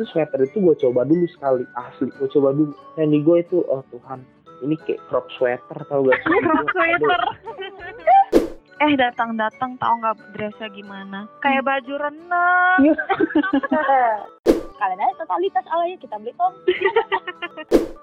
[0.00, 3.60] itu sweater itu gue coba dulu sekali asli gue coba dulu dan di gue itu
[3.68, 4.24] oh Tuhan
[4.64, 7.20] ini kayak crop sweater tau gak sih Crop sweater.
[8.88, 11.28] eh datang-datang tahu nggak dressnya gimana?
[11.44, 12.80] Kayak baju renang.
[12.80, 12.96] Iya.
[14.80, 16.52] Kalian aja totalitas alanya kita beli om.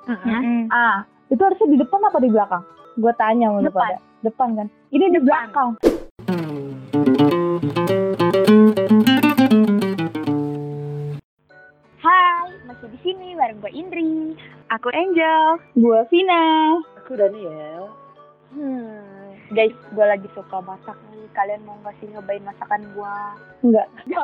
[0.05, 0.69] Mm-mm.
[0.69, 1.01] Ah,
[1.33, 2.61] itu harusnya di depan apa di belakang?
[2.93, 3.81] Gue tanya sama lu Depan.
[3.89, 3.97] pada.
[4.21, 4.67] Depan kan?
[4.93, 5.69] Ini di belakang.
[13.77, 14.33] Indri.
[14.73, 15.61] Aku Angel.
[15.77, 16.81] Gue Vina.
[16.97, 17.93] aku Daniel
[18.47, 21.27] Hmm, guys, gue lagi suka masak nih.
[21.35, 23.15] Kalian mau nggak sih nyobain masakan gue?
[23.61, 24.23] Enggak, enggak,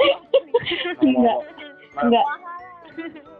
[2.02, 2.26] enggak,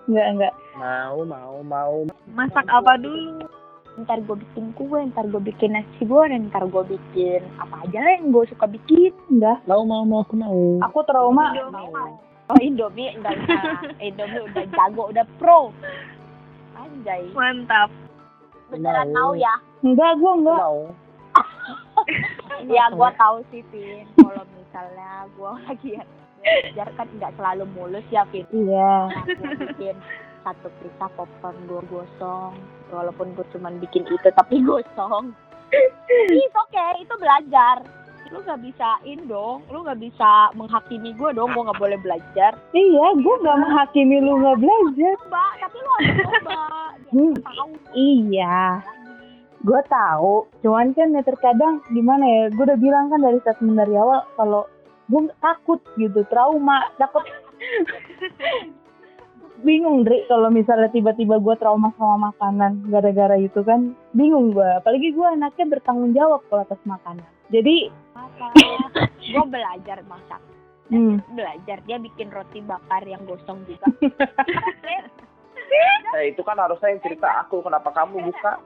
[0.06, 0.54] enggak, enggak.
[0.76, 1.94] mau mau mau
[2.36, 3.48] Masak apa dulu?
[3.96, 8.12] Ntar gue bikin kue, ntar gue bikin nasi goreng, ntar gue bikin apa aja lah
[8.20, 9.16] yang gue suka bikin.
[9.32, 9.64] Enggak.
[9.64, 11.56] mau mau mau aku mau Aku trauma.
[12.54, 13.64] Oh Indomie enggak enggak.
[13.98, 15.74] Indomie udah jago, udah pro.
[16.78, 17.26] Anjay.
[17.34, 17.90] Mantap.
[18.70, 19.18] Beneran Mau.
[19.18, 19.54] mau ya?
[19.82, 20.60] Enggak, gue Aku enggak.
[20.62, 20.80] mau
[22.78, 24.06] ya gue tahu sih Vin.
[24.22, 26.04] Kalau misalnya gue lagi ya
[26.44, 28.46] belajar kan nggak selalu mulus ya Vin.
[28.54, 29.10] Iya.
[29.26, 29.98] Aku bikin
[30.44, 32.54] satu pizza popcorn gue gosong
[32.92, 35.32] walaupun gue cuman bikin itu tapi gosong
[36.30, 37.80] it's okay itu belajar
[38.34, 43.06] lu nggak bisain dong lu nggak bisa menghakimi gue dong gue nggak boleh belajar Iya,
[43.22, 45.16] gue nggak menghakimi lu nggak belajar.
[45.30, 46.60] coba tapi lu harus coba
[47.14, 48.82] Hmm, tahu iya,
[49.62, 50.50] gue tahu.
[50.66, 52.44] Cuman kan ya terkadang gimana ya?
[52.50, 54.66] Gue udah bilang kan dari statement dari awal kalau
[55.14, 57.22] gue takut gitu, trauma, takut.
[59.64, 65.16] bingung Dri kalau misalnya tiba-tiba gue trauma sama makanan gara-gara itu kan bingung gue apalagi
[65.16, 68.48] gue anaknya bertanggung jawab kalau atas makanan jadi apa
[69.34, 70.42] gue belajar masak.
[70.92, 73.88] Hmm, belajar dia bikin roti bakar yang gosong juga.
[76.14, 78.62] Nah itu kan harusnya yang cerita aku kenapa kamu buka?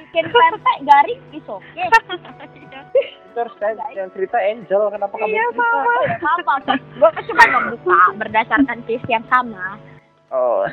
[0.00, 1.84] Bikin pempek garing is okay.
[3.28, 5.76] Itu harusnya yang cerita Angel kenapa kamu Iya, cerita
[6.24, 9.76] apa gue cuma membuka berdasarkan case yang sama.
[10.32, 10.64] Oh.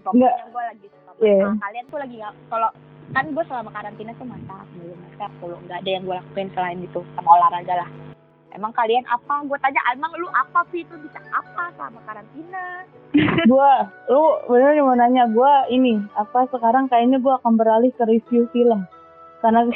[0.00, 1.52] Pokoknya gue lagi suka Iya.
[1.60, 2.70] kalian tuh lagi nggak kalau
[3.10, 6.78] kan gue selama karantina tuh masak dulu masak dulu nggak ada yang gue lakuin selain
[6.78, 7.90] itu sama olahraga lah.
[8.50, 9.46] Emang kalian apa?
[9.46, 10.82] Gue tanya emang lu apa sih?
[10.82, 12.82] Itu bisa apa sama karantina?
[13.50, 13.72] Gue
[14.10, 18.86] lu bener mau nanya gue ini apa sekarang kayaknya gue akan beralih ke review film.
[19.38, 19.70] Karena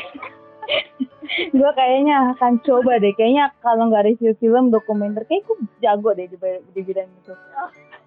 [1.59, 6.27] gue kayaknya akan coba deh kayaknya kalau nggak review film dokumenter kayak gue jago deh
[6.27, 6.37] di,
[6.75, 7.34] di bidang itu.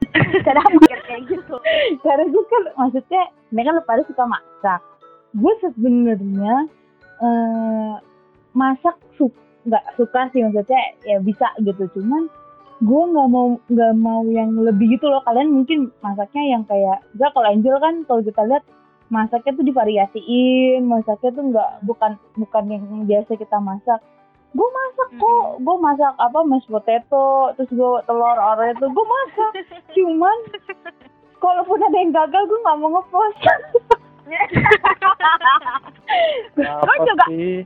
[0.47, 1.55] Kenapa mikir kayak gitu?
[2.03, 3.23] Karena gue kan maksudnya
[3.55, 4.81] kan lu pada suka masak
[5.35, 6.55] gue sebenarnya
[7.17, 7.93] eh
[8.53, 9.29] masak su
[9.67, 11.89] nggak suka sih maksudnya ya bisa gitu.
[11.99, 12.31] Cuman
[12.77, 15.21] gue nggak mau nggak mau yang lebih gitu loh.
[15.27, 18.63] Kalian mungkin masaknya yang kayak gak kalau Angel kan kalau kita lihat
[19.07, 23.99] masaknya tuh divariasiin masaknya tuh nggak bukan bukan yang biasa kita masak.
[24.55, 25.45] Gue masak kok.
[25.61, 29.51] Gue masak apa mashed potato terus gue telur oreo tuh gue masak.
[29.97, 30.37] Cuman
[31.37, 33.39] kalaupun ada yang gagal gue nggak mau ngepost
[36.57, 37.25] apa juga.
[37.31, 37.63] sih?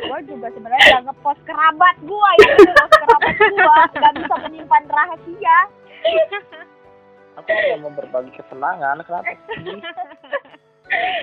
[0.00, 3.56] gue juga sebenarnya nggak ngepost kerabat gue itu ngepost kerabat gue
[3.98, 5.58] nggak bisa menyimpan rahasia.
[7.38, 9.00] Aku hanya mau berbagi kesenangan?
[9.06, 9.32] Kenapa
[9.62, 9.80] sih?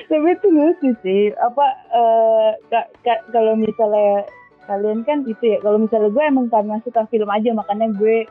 [0.07, 1.23] Tapi itu lucu sih.
[1.35, 4.23] Apa eh, ka- ka- kalau misalnya
[4.67, 8.23] kalian kan itu ya kalau misalnya gue emang karena suka film aja makanya gue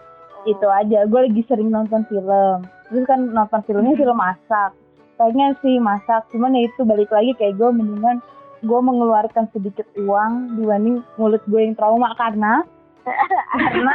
[0.48, 1.04] itu aja.
[1.04, 2.64] Gue lagi sering nonton film.
[2.88, 4.72] Terus kan nonton filmnya film masak
[5.16, 8.20] pengen sih masak cuman ya itu balik lagi kayak gue mendingan
[8.64, 12.64] gue mengeluarkan sedikit uang dibanding mulut gue yang trauma karena
[13.52, 13.94] karena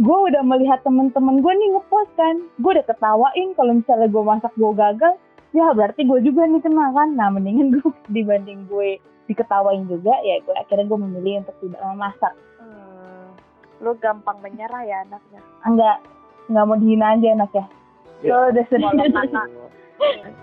[0.00, 4.52] gue udah melihat temen-temen gue nih ngepost kan gue udah ketawain kalau misalnya gue masak
[4.58, 5.14] gue gagal
[5.54, 7.14] ya berarti gue juga nih kena kan.
[7.14, 8.98] Nah mendingan gue dibanding gue
[9.30, 12.34] diketawain juga ya gue akhirnya gue memilih untuk tidak memasak.
[12.60, 13.24] Hmm,
[13.80, 15.40] lu gampang menyerah ya anaknya?
[15.64, 15.96] Enggak
[16.50, 17.64] nggak mau dihina aja anak Ya.
[18.24, 19.42] Lo udah kata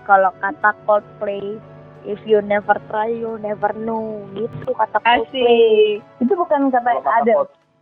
[0.08, 1.60] kalau kata Coldplay
[2.06, 4.26] if you never try you never know.
[4.34, 6.02] Gitu kata Coldplay.
[6.02, 6.24] Asik.
[6.24, 7.34] itu bukan kata kalau kata ada.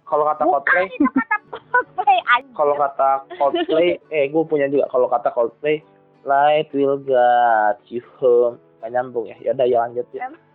[0.09, 0.87] Kalau kata Coldplay
[2.55, 5.83] kalau kata Coldplay eh gue punya juga kalau kata Coldplay
[6.27, 8.59] light will guide you home.
[8.79, 9.35] Gak nyambung ya.
[9.43, 10.27] Ya udah ya lanjut ya.
[10.27, 10.47] Nyambung.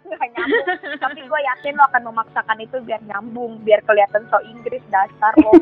[1.01, 5.53] Tapi gue yakin lo akan memaksakan itu biar nyambung biar kelihatan so Inggris dasar lo.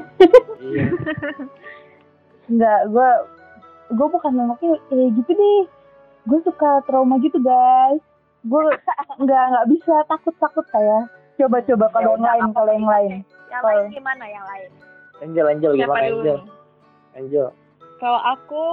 [0.58, 0.86] Iya.
[2.50, 3.10] Enggak gue
[3.92, 5.62] gue bukan anaknya kayak gitu deh
[6.24, 8.00] gue suka trauma gitu guys
[8.42, 8.62] gue
[9.22, 11.06] nggak nggak bisa takut takut saya
[11.36, 13.12] coba coba kalau Ya yang udah, lain kalau yang lain
[13.48, 14.70] yang Kalau- lain gimana yang lain
[15.22, 16.50] Angel Angel Siapa gimana Angel nih?
[17.14, 17.46] Angel
[17.96, 18.64] Kalau aku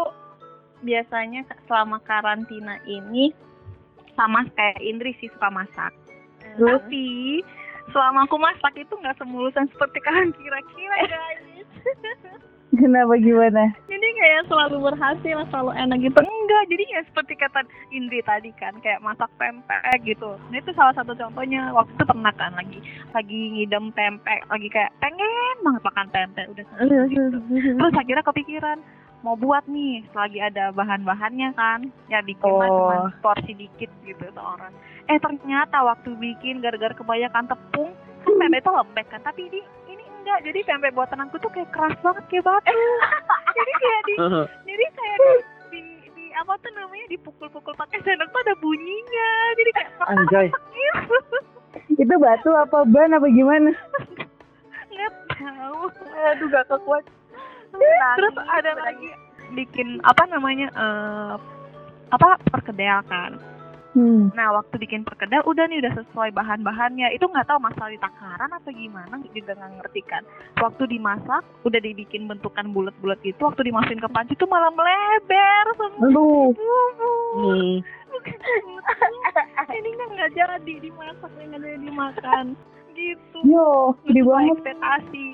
[0.82, 3.30] biasanya selama karantina ini
[4.16, 5.94] sama kayak Indri sih suka masak.
[6.42, 6.82] Terus?
[6.82, 7.06] Tapi
[7.90, 11.70] selama aku masak itu nggak semulusan seperti kalian kira-kira guys.
[12.70, 13.74] Kenapa gimana?
[13.90, 16.20] jadi kayak selalu berhasil, selalu enak gitu.
[16.22, 20.38] Enggak, jadi ya seperti kata Indri tadi kan, kayak masak pempek gitu.
[20.50, 21.74] Nah itu salah satu contohnya.
[21.74, 22.80] Waktu itu pernah kan lagi
[23.12, 26.66] lagi ngidam pempek, lagi kayak pengen banget makan pempek udah
[27.10, 27.38] gitu.
[27.50, 28.78] Terus akhirnya kepikiran
[29.20, 32.64] mau buat nih selagi ada bahan-bahannya kan ya bikin Oh.
[32.64, 34.72] cuma porsi dikit gitu seorang
[35.06, 37.92] eh ternyata waktu bikin gara-gara kebanyakan tepung
[38.24, 39.60] kan pempek itu lembek kan tapi ini
[40.30, 42.70] enggak jadi pempek buatan aku tuh kayak keras banget kayak batu
[43.58, 44.14] jadi kayak di
[44.70, 45.32] jadi kayak di,
[45.74, 45.82] di,
[46.14, 47.06] di apa tuh namanya?
[47.10, 49.32] Dipukul-pukul pakai sendok tuh ada bunyinya.
[49.58, 50.48] Jadi kayak Anjay.
[50.54, 53.74] Gitu Itu batu apa ban apa gimana?
[54.94, 55.90] nggak tahu.
[56.30, 57.06] Aduh gak kekuat.
[58.18, 59.10] terus ada lagi
[59.54, 61.34] bikin apa namanya eh
[62.10, 63.38] apa perkedel kan
[63.90, 64.30] Hmm.
[64.38, 68.52] nah waktu bikin perkedel udah nih udah sesuai bahan-bahannya itu nggak tahu masalah di takaran
[68.54, 70.22] atau gimana juga nggak ngerti kan
[70.62, 76.06] waktu dimasak udah dibikin bentukan bulat-bulat gitu waktu dimasukin ke panci tuh malah melebar semua
[76.06, 76.54] Aduh.
[77.34, 77.76] hmm.
[79.74, 82.46] ini kan nggak jadi dimasak nggak jadi dimakan
[82.94, 84.54] gitu Yo, gede banget.
[84.60, 85.26] ekspektasi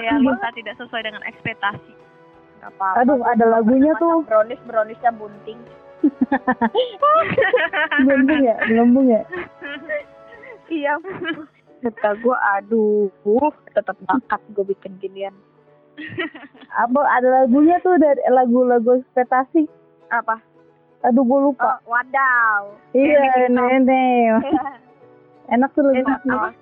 [0.00, 1.92] ya bisa tidak sesuai dengan ekspektasi.
[3.02, 4.22] Aduh, ada lagunya tuh.
[4.22, 5.58] Brownies, browniesnya bunting.
[8.02, 9.22] Gelembung ya, gelembung ya.
[10.72, 10.94] Iya.
[11.82, 13.10] Kata gue, aduh,
[13.74, 15.34] tetap bakat gue bikin ginian.
[16.72, 19.66] Apa ada lagunya tuh dari lagu-lagu ekspektasi.
[20.08, 20.40] Apa?
[21.02, 21.82] Aduh, gue lupa.
[21.82, 22.70] Oh, wadaw.
[22.94, 24.46] iya, nenek.
[25.50, 26.00] Enak tuh lagu.
[26.00, 26.54] Enak awas.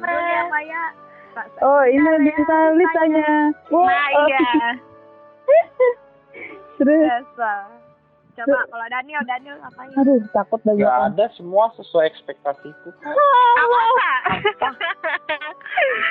[0.00, 0.82] Dunia maya.
[1.36, 3.52] tak Oh, ini bisa litanya.
[3.70, 4.70] Oh, Nah oh, iya.
[6.80, 7.28] Terus.
[8.38, 9.90] Coba kalau Daniel, Daniel ngapain?
[9.92, 10.78] aduh, takut gue.
[10.78, 12.88] Gak ada semua sesuai ekspektasiku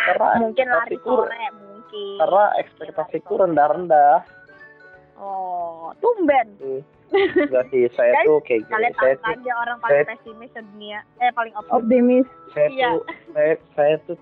[0.06, 2.15] karena Mungkin lari sore, mungkin.
[2.19, 4.15] karena ekspektasiku rendah-rendah
[5.18, 6.45] Oh, tumben.
[6.62, 6.77] Tuh.
[7.09, 10.09] Enggak sih saya Guys, tuh kayak gini Kalian saya tahu tuh aja orang paling saya-
[10.13, 11.00] pesimis sedunia.
[11.18, 11.74] Eh, paling optimis.
[11.74, 12.27] Optimis.
[12.53, 12.89] saya Iya.
[12.91, 13.01] tuh
[13.33, 14.18] saya saya tuh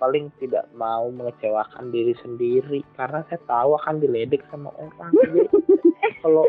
[0.00, 5.12] paling tidak mau mengecewakan diri sendiri karena saya tahu akan diledek sama orang.
[6.20, 6.44] Kalau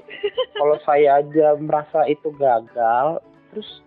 [0.60, 3.80] kalau saya aja merasa itu gagal terus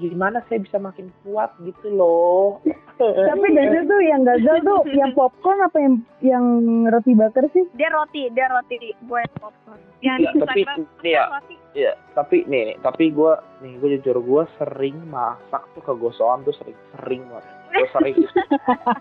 [0.00, 2.60] gimana saya bisa makin kuat gitu loh
[3.02, 6.44] Tapi dari tuh yang gagal tuh yang popcorn apa yang yang
[6.86, 7.66] roti bakar sih?
[7.74, 8.94] Dia roti, dia roti.
[9.10, 9.80] Gue popcorn.
[10.04, 10.60] Yang Ya, tapi
[11.02, 11.24] nih ya.
[11.30, 11.54] roti.
[11.72, 13.32] ya tapi nih tapi gue
[13.64, 18.16] nih gue jujur gue sering masak tuh kegosokan tuh sering sering banget gue sering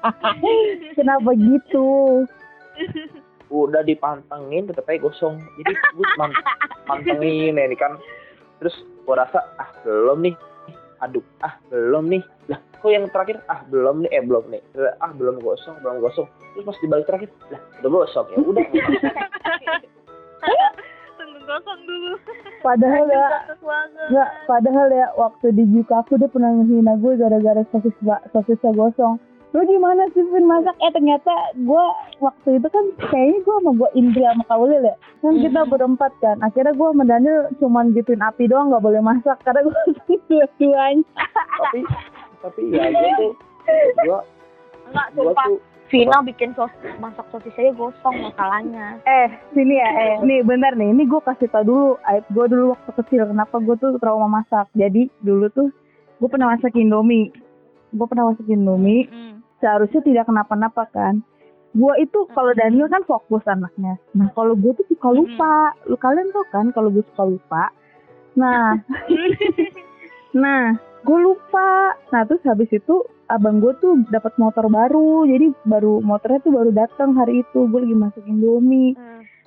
[0.97, 1.89] Kenapa gitu?
[3.51, 6.31] udah dipantengin tetep aja gosong jadi gue man
[6.87, 7.99] pantengin ya, ini kan
[8.63, 8.71] terus
[9.03, 10.35] gue rasa ah belum nih
[11.01, 12.23] aduk ah belum nih.
[12.47, 13.41] Lah kok yang terakhir?
[13.49, 14.09] Ah belum nih.
[14.13, 14.61] Eh belum nih.
[15.01, 16.29] Ah belum gosong belum gosong.
[16.53, 18.65] Terus pas dibalik terakhir lah udah gosong ya udah.
[21.17, 22.13] Tunggu gosong dulu.
[22.61, 23.25] Padahal ya,
[24.13, 27.97] nggak, padahal ya waktu di Jukaku dia pernah ngehina gue gara-gara sosis
[28.29, 29.17] sosisnya gosong.
[29.51, 30.79] Lu gimana sih Vin masak?
[30.79, 31.85] Eh ternyata gue
[32.19, 34.95] waktu itu kan kayaknya gue sama gue Indri sama Kaulil ya.
[35.19, 36.39] Kan kita berempat kan.
[36.39, 39.75] Akhirnya gue sama Daniel cuman gituin api doang nggak boleh masak karena gue
[40.29, 41.03] dua-duanya.
[41.59, 41.79] tapi
[42.39, 43.31] tapi ya gue tuh
[44.01, 44.19] gue
[44.87, 45.45] Enggak, gue sumpah.
[45.45, 48.95] tuh Vina bikin sos masak sosis aja gosong masalahnya.
[49.03, 52.71] Eh, sini ya, eh, nih bentar nih, ini gue kasih tau dulu, aib gue dulu
[52.71, 54.71] waktu kecil, kenapa gue tuh trauma masak.
[54.71, 55.67] Jadi dulu tuh
[56.17, 57.35] gue pernah masak Indomie,
[57.91, 59.40] gue pernah masak Indomie, Hmm.
[59.61, 61.21] Seharusnya tidak kenapa-napa kan.
[61.71, 66.27] Gue itu kalau Daniel kan fokus anaknya, nah kalau gue tuh suka lupa, lu kalian
[66.35, 67.71] tau kan kalau gue suka lupa.
[68.35, 68.75] Nah,
[70.43, 70.75] nah
[71.07, 71.95] gue lupa.
[72.11, 76.69] Nah terus habis itu abang gue tuh dapat motor baru, jadi baru motornya tuh baru
[76.75, 78.99] datang hari itu, gue lagi masak Indomie.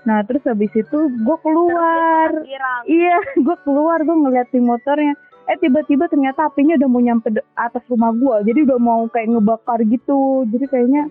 [0.08, 2.80] Nah terus habis itu gue keluar, Viral.
[2.88, 5.12] iya gue keluar gue ngeliatin motornya.
[5.44, 9.76] Eh tiba-tiba ternyata apinya udah mau nyampe atas rumah gue, jadi udah mau kayak ngebakar
[9.84, 10.18] gitu.
[10.48, 11.02] Jadi kayaknya,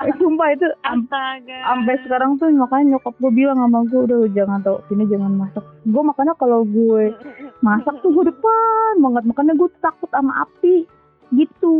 [0.00, 4.80] eh, sumpah itu sampai sekarang tuh makanya nyokap gue bilang sama gue udah jangan tau
[4.88, 5.60] sini jangan masak.
[5.84, 7.12] Gue makanya kalau gue
[7.60, 10.88] masak tuh gue depan banget, makanya gue tuh takut sama api
[11.30, 11.76] gitu.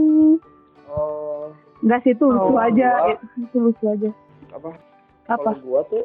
[0.87, 4.11] oh Enggak sih itu lucu Oh, aja, gua- itu lucu aja.
[4.51, 4.69] apa
[5.27, 5.41] Apa?
[5.47, 6.05] kalau gue tuh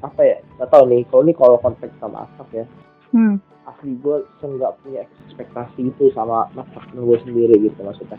[0.00, 2.64] apa ya nggak tahu nih kalau ini kalau konteks sama masak ya
[3.10, 3.36] Hmm.
[3.70, 8.18] Asli gue nggak punya ekspektasi itu sama masakan gue sendiri gitu maksudnya.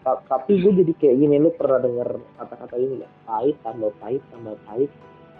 [0.00, 3.12] Ta- tapi gue jadi kayak gini lu pernah denger kata-kata ini nggak?
[3.24, 4.90] Pahit tambah pahit tambah pahit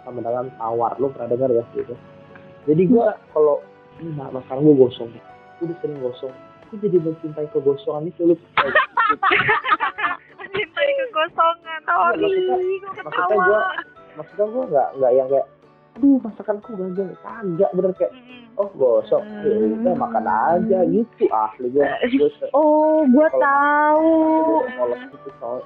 [0.03, 0.93] sama dengan tawar.
[0.97, 1.95] Lu pernah dengar gak sih itu?
[2.65, 3.61] Jadi gue kalau
[3.97, 5.09] ini nah, makan gue gosong.
[5.57, 6.33] Gue udah sering gosong.
[6.67, 8.35] Gue jadi mencintai kegosongan itu lu
[10.45, 11.79] Cintai kekosongan.
[11.87, 13.61] Oh, Iya, maksudnya- maksudnya gue
[14.15, 15.47] maksudnya gue nggak nggak yang kayak
[15.95, 17.07] aduh masakanku gagal.
[17.21, 18.13] Kagak bener kayak.
[18.55, 24.11] Oh gosong ya udah makan aja gitu ahli gue gue Oh, gue tahu.
[24.71, 25.59] polos gitu soal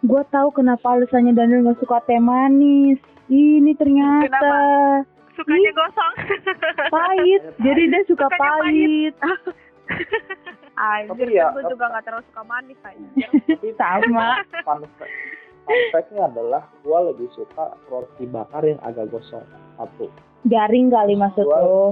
[0.00, 2.96] Gue tahu kenapa alasannya Daniel nggak suka teh manis.
[3.26, 4.48] Ini ternyata
[5.32, 6.14] Sukanya gosong.
[6.88, 7.42] pahit.
[7.58, 9.14] Jadi dia suka Sukanya pahit.
[10.74, 13.28] Anjir, Tapi ya, gue juga gak terlalu suka manis anjir.
[13.44, 14.40] tapi Sama.
[14.64, 14.80] fun
[15.92, 19.44] fact-nya adalah gue lebih suka roti bakar yang agak gosong
[19.76, 20.08] satu
[20.42, 21.84] Garing kali maksud Gua- lo.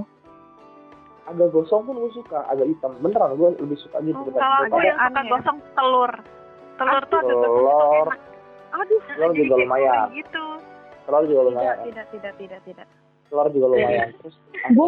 [1.25, 4.73] agak gosong pun gue suka agak hitam beneran gue lebih suka gitu Oh, Kalau aku
[4.73, 6.13] daripada yang suka gosong telur.
[6.75, 8.09] Telur tuh ada gosong telur.
[8.71, 10.09] Aduh, Telur juga lumayan.
[10.15, 10.45] gitu.
[11.05, 12.87] telur juga lumayan tidak, tidak, tidak, tidak.
[13.27, 14.35] telur juga lumayan terus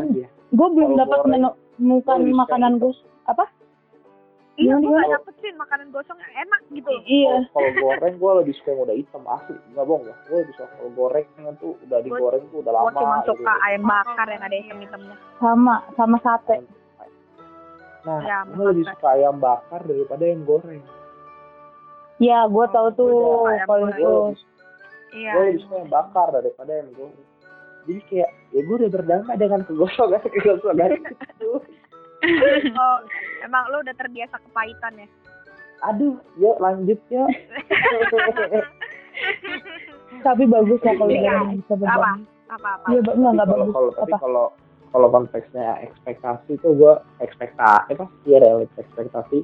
[0.01, 0.29] lagi ya?
[0.51, 2.85] Gue belum dapat menemukan lebih suka makanan gitu.
[2.87, 3.45] gus apa?
[4.61, 6.93] Iya, gue gak dapet sih makanan gosong yang enak gitu.
[7.03, 7.35] Iya.
[7.49, 10.55] Kalau- kalau goreng gue lebih suka yang udah hitam asli nggak bohong ya gue lebih
[10.55, 13.29] suka kalau goreng yang tuh udah digoreng tuh udah Gue lama cuma gitu.
[13.33, 15.17] suka ayam bakar yang ada hitam-hitamnya.
[15.37, 16.57] Sama sama sate.
[18.01, 20.85] nah Ya, gue lebih suka ayam bakar daripada yang goreng
[22.19, 23.13] Ya, gue tahu tuh
[23.43, 23.97] Beda, kalau itu.
[23.97, 24.37] gue lebih,
[25.11, 25.33] Iya.
[25.35, 27.25] lebih suka yang bakar daripada yang goreng
[27.81, 31.49] jadi kayak ya gue udah berdamai dengan kegosongan kegosongan itu
[32.73, 32.97] Oh,
[33.47, 35.09] emang lu udah terbiasa kepahitan ya?
[35.83, 37.25] aduh yuk lanjut yuk
[40.21, 41.23] Tapi bagus lah kalau Iya.
[41.23, 41.81] Daniel bisa Apa?
[41.81, 42.23] berbagi.
[42.51, 42.87] Apa-apa?
[42.87, 43.71] Iya, ba- enggak enggak bagus.
[43.71, 44.19] kalau tapi Apa?
[44.19, 44.47] kalau
[44.91, 49.39] kalau konteksnya ekspektasi tuh gue ekspektasi apa ya realit ekspektasi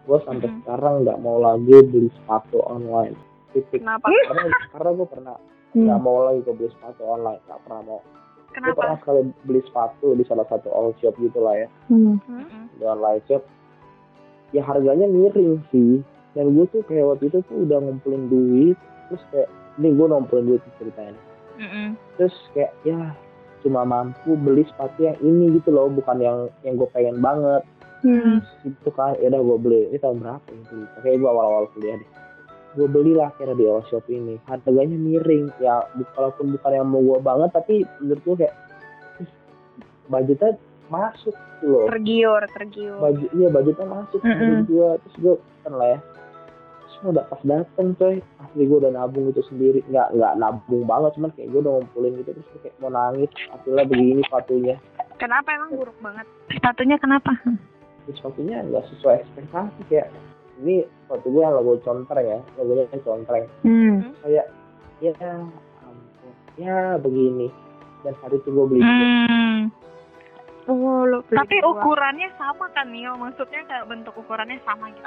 [0.00, 0.56] gue sampai Mhm.
[0.58, 3.12] sekarang nggak mau lagi beli sepatu online
[3.50, 4.08] titik Kenapa?
[4.08, 5.36] karena karena gue pernah
[5.70, 6.02] nggak Hmm.
[6.02, 8.00] mau lagi gue beli sepatu online nggak pernah mau
[8.50, 8.82] gue Kenapa?
[8.82, 11.68] pernah sekali beli sepatu di salah satu all shop gitu lah ya.
[11.86, 12.18] Hmm.
[12.74, 13.46] Di online shop.
[14.50, 16.02] Ya harganya miring sih.
[16.34, 18.78] Dan gue tuh kayak waktu itu tuh udah ngumpulin duit.
[19.06, 21.14] Terus kayak ini gue ngumpulin duit ceritanya.
[21.60, 21.92] Mm-mm.
[22.16, 23.12] terus kayak ya
[23.60, 25.86] cuma mampu beli sepatu yang ini gitu loh.
[25.86, 27.62] Bukan yang yang gue pengen banget.
[28.00, 28.40] Hmm.
[28.64, 29.82] itu kan ya udah gue beli.
[29.92, 32.10] Ini tahun berapa beli kayak gue awal-awal kuliah deh
[32.78, 34.38] gue belilah akhirnya di all shop ini.
[34.46, 35.50] Harganya miring.
[35.58, 35.82] Ya
[36.14, 38.54] walaupun bukan yang mau gue banget tapi menurut gue kayak
[40.10, 40.58] budgetnya
[40.90, 41.86] masuk loh.
[41.86, 42.98] Tergiur, tergiur.
[42.98, 44.38] baju iya budgetnya masuk Mm-mm.
[44.38, 45.34] menurut gue terus gue
[45.66, 45.98] kan lah ya.
[46.80, 48.16] Terus udah pas dateng coy.
[48.42, 49.80] Asli gue udah nabung itu sendiri.
[49.90, 52.30] Nggak nggak nabung banget cuman kayak gue udah ngumpulin gitu.
[52.38, 53.30] Terus kayak mau nangis.
[53.50, 54.76] Hasilnya begini sepatunya.
[55.18, 56.26] Kenapa emang buruk banget?
[56.54, 57.34] Sepatunya kenapa?
[58.10, 60.08] Sepatunya nggak sesuai ekspektasi kayak
[60.60, 64.12] ini sepatu gue logo contreng ya logonya kan contreng Hmm.
[64.20, 64.46] kayak
[65.00, 65.12] ya
[65.80, 67.48] ampun ya begini
[68.00, 69.72] dan hari itu gue beli Hmm.
[70.66, 71.72] Oh, beli Tapi dua.
[71.74, 73.16] ukurannya sama kan Nio?
[73.16, 75.02] Maksudnya kayak bentuk ukurannya sama gitu.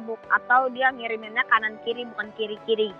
[0.00, 2.90] Bu- atau dia ngiriminnya kanan kiri bukan kiri kiri.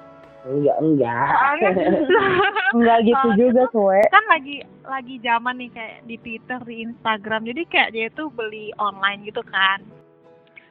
[0.42, 1.30] enggak enggak
[2.74, 4.02] Enggak gitu Soalnya juga, Soe.
[4.10, 7.46] kan lagi lagi zaman nih kayak di Twitter, di Instagram.
[7.46, 9.80] Jadi kayak dia tuh beli online gitu kan.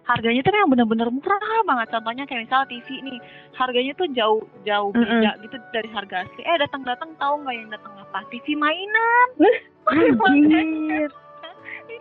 [0.01, 1.87] Harganya tuh yang bener-bener murah banget.
[1.93, 3.17] Contohnya kayak misal TV nih,
[3.53, 6.41] harganya tuh jauh jauh beda gitu dari harga asli.
[6.41, 8.19] Eh datang-datang tahu nggak yang datang apa?
[8.29, 9.27] TV mainan.
[10.27, 11.09] Anjir.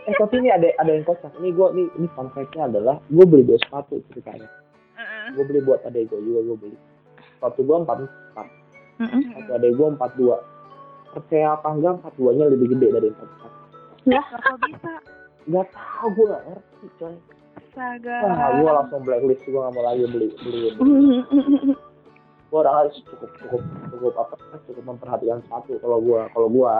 [0.08, 3.24] eh tapi ini ada ada yang kocak ini gue ini ini fun fact-nya adalah gue
[3.24, 4.48] beli dua sepatu ceritanya
[4.96, 5.36] Heeh.
[5.36, 6.76] gue beli buat adek gue juga gue beli
[7.36, 8.46] sepatu gue empat empat
[8.96, 9.20] Heeh.
[9.28, 10.36] sepatu adek gue empat dua
[11.10, 13.52] percaya apa enggak empat duanya lebih gede dari empat empat
[14.08, 14.92] Kok bisa?
[15.50, 17.14] nggak tahu gue nggak ngerti coy
[17.70, 18.16] Astaga.
[18.20, 20.60] wah gue langsung blacklist gue nggak mau lagi beli beli
[22.50, 24.34] gue orangnya cukup cukup cukup apa
[24.64, 26.74] cukup memperhatikan sepatu kalau gue kalau gue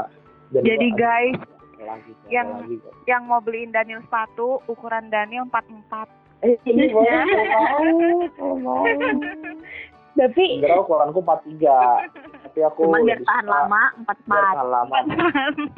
[0.50, 1.38] dan Jadi gua- guys,
[1.78, 6.10] lagi yang- lagi yang mau beliin Daniel sepatu, ukuran Daniel 44.
[6.42, 7.22] eh ini boleh
[8.34, 8.82] kalau mau mau
[10.10, 14.42] Tapi Sebenarnya ukuranku 43 tapi aku Cuman biar tahan lama empat empat.
[14.50, 14.96] tahan lama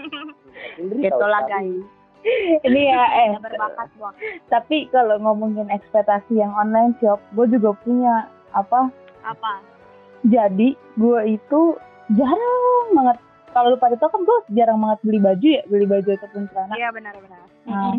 [0.81, 1.77] Indri tahu Gitu lah sekali.
[1.77, 1.85] guys.
[2.63, 3.89] Ini ya eh berbakat
[4.47, 8.89] tapi kalau ngomongin ekspektasi yang online shop, gue juga punya apa?
[9.27, 9.59] Apa?
[10.23, 11.61] Jadi gue itu
[12.15, 13.19] jarang banget.
[13.53, 16.73] Kalau lu pada tau kan gue jarang banget beli baju ya, beli baju ataupun celana.
[16.73, 17.43] Iya benar-benar.
[17.69, 17.93] Nah,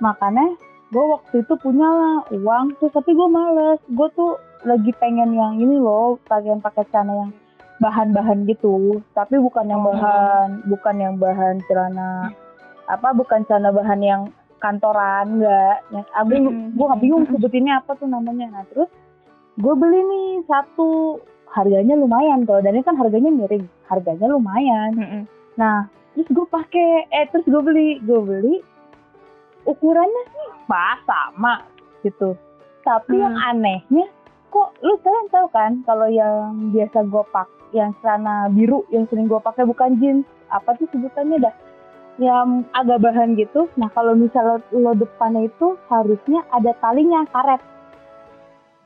[0.00, 0.46] makanya
[0.94, 5.58] gue waktu itu punya lah uang tuh tapi gue males gue tuh lagi pengen yang
[5.58, 7.30] ini loh pakaian pakai celana yang
[7.82, 9.90] bahan-bahan gitu tapi bukan yang Oh.
[9.90, 12.30] bahan bukan yang bahan celana
[12.88, 14.22] apa bukan celana bahan yang
[14.60, 16.72] kantoran enggak yang aku Mm-mm.
[16.72, 18.48] gue nggak bingung sebutinnya apa tuh namanya.
[18.48, 18.90] Nah terus
[19.60, 21.20] gue beli nih satu.
[21.54, 23.68] Harganya lumayan kalau Daniel kan harganya miring.
[23.86, 24.90] Harganya lumayan.
[24.96, 25.22] Mm-mm.
[25.54, 25.86] nah
[26.16, 28.00] terus gue pakai eh terus gue beli.
[28.02, 28.54] Gue beli
[29.68, 31.62] ukurannya sih pas sama
[32.02, 32.36] gitu.
[32.84, 34.08] Tapi yang anehnya
[34.52, 39.28] kok lu kalian tahu kan kalau yang biasa gue pak yang celana biru yang sering
[39.28, 40.24] gue pakai bukan jeans.
[40.52, 41.54] Apa tuh sebutannya dah
[42.18, 43.66] yang agak bahan gitu.
[43.74, 47.62] Nah kalau misalnya lo depannya itu harusnya ada talinya karet.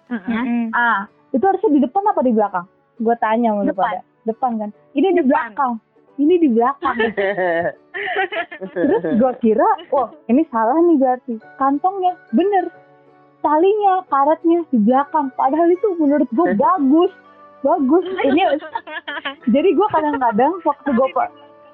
[0.08, 0.72] Mm-mm.
[0.72, 1.04] ah.
[1.36, 2.64] Itu harusnya di depan apa di belakang?
[2.98, 3.84] Gue tanya sama lu Depan.
[3.84, 4.70] pada depan kan?
[4.96, 5.28] Ini di Depan.
[5.28, 5.72] belakang.
[6.18, 6.96] Ini di belakang.
[8.74, 11.34] Terus gue kira wah ini salah nih berarti.
[11.60, 12.16] Kantongnya.
[12.32, 12.72] Bener.
[13.44, 15.28] Talinya karetnya di belakang.
[15.36, 17.12] Padahal itu menurut gue bagus.
[17.60, 18.04] Bagus.
[18.24, 18.42] Ini
[19.54, 21.08] jadi gue kadang-kadang waktu gue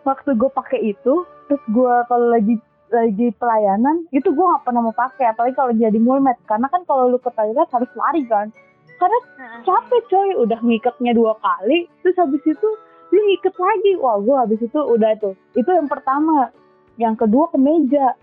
[0.04, 1.14] waktu gue pakai itu
[1.48, 2.56] terus gue kalau lagi
[2.92, 6.38] lagi pelayanan itu gue nggak pernah mau pakai apalagi kalau jadi mulmet.
[6.46, 8.52] Karena kan kalau lu ke toilet harus lari kan.
[9.00, 9.18] Karena
[9.66, 10.28] capek coy.
[10.38, 12.68] Udah ngikatnya dua kali terus habis itu
[13.10, 13.92] lu ngikat lagi.
[13.98, 15.34] Wah gue habis itu udah tuh.
[15.58, 16.54] Itu yang pertama.
[16.94, 18.14] Yang kedua kemeja.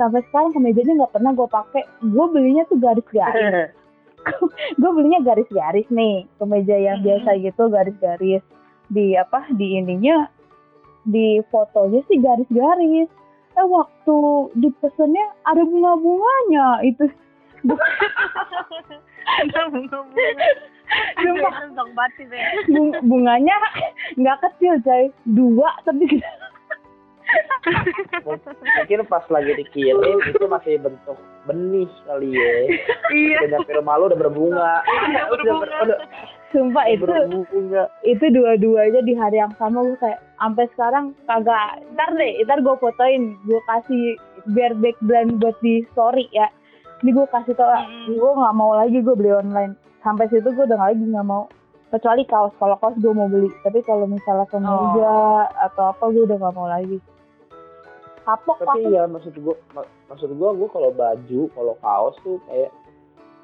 [0.00, 1.82] Sampai sekarang kemejanya nggak pernah gue pakai.
[2.00, 3.70] Gue belinya tuh garis-garis.
[4.80, 6.24] Gue belinya garis-garis nih.
[6.40, 7.04] Kemeja yang Hmm.
[7.04, 8.40] biasa gitu garis-garis.
[8.88, 9.44] Di apa?
[9.52, 10.32] Di ininya
[11.08, 13.08] di fotonya sih garis-garis.
[13.54, 14.16] Eh waktu
[14.58, 17.06] dipesennya ada bunga-bunganya itu.
[19.24, 20.48] Ada bunga-bunga.
[23.02, 23.56] Bunganya
[24.20, 25.04] nggak kecil coy.
[25.24, 26.20] Dua tapi
[28.22, 31.18] mungkin pas lagi dikirim itu masih bentuk
[31.48, 32.52] benih kali ya.
[33.10, 33.38] Iya.
[33.42, 34.72] udah nyampe rumah lu udah berbunga.
[34.84, 35.64] Udah berbunga.
[35.64, 35.98] udah, udah,
[36.54, 37.10] sumpah itu
[38.06, 42.74] itu dua-duanya di hari yang sama gue kayak sampai sekarang kagak ntar deh ntar gue
[42.78, 44.14] fotoin gue kasih
[44.46, 46.46] biar background buat di story ya.
[47.02, 48.14] Ini gue kasih tau Mm-mm.
[48.14, 49.74] gue nggak mau lagi gue beli online.
[50.00, 51.50] Sampai situ gue udah nggak lagi nggak mau.
[51.90, 53.50] Kecuali kaos kalau kaos gue mau beli.
[53.60, 55.16] Tapi kalau misalnya kemeja
[55.64, 57.02] atau apa gue udah nggak mau lagi.
[58.24, 62.40] Kapok tapi aku ya maksud gua mak- maksud gua gua kalau baju kalau kaos tuh
[62.48, 62.72] kayak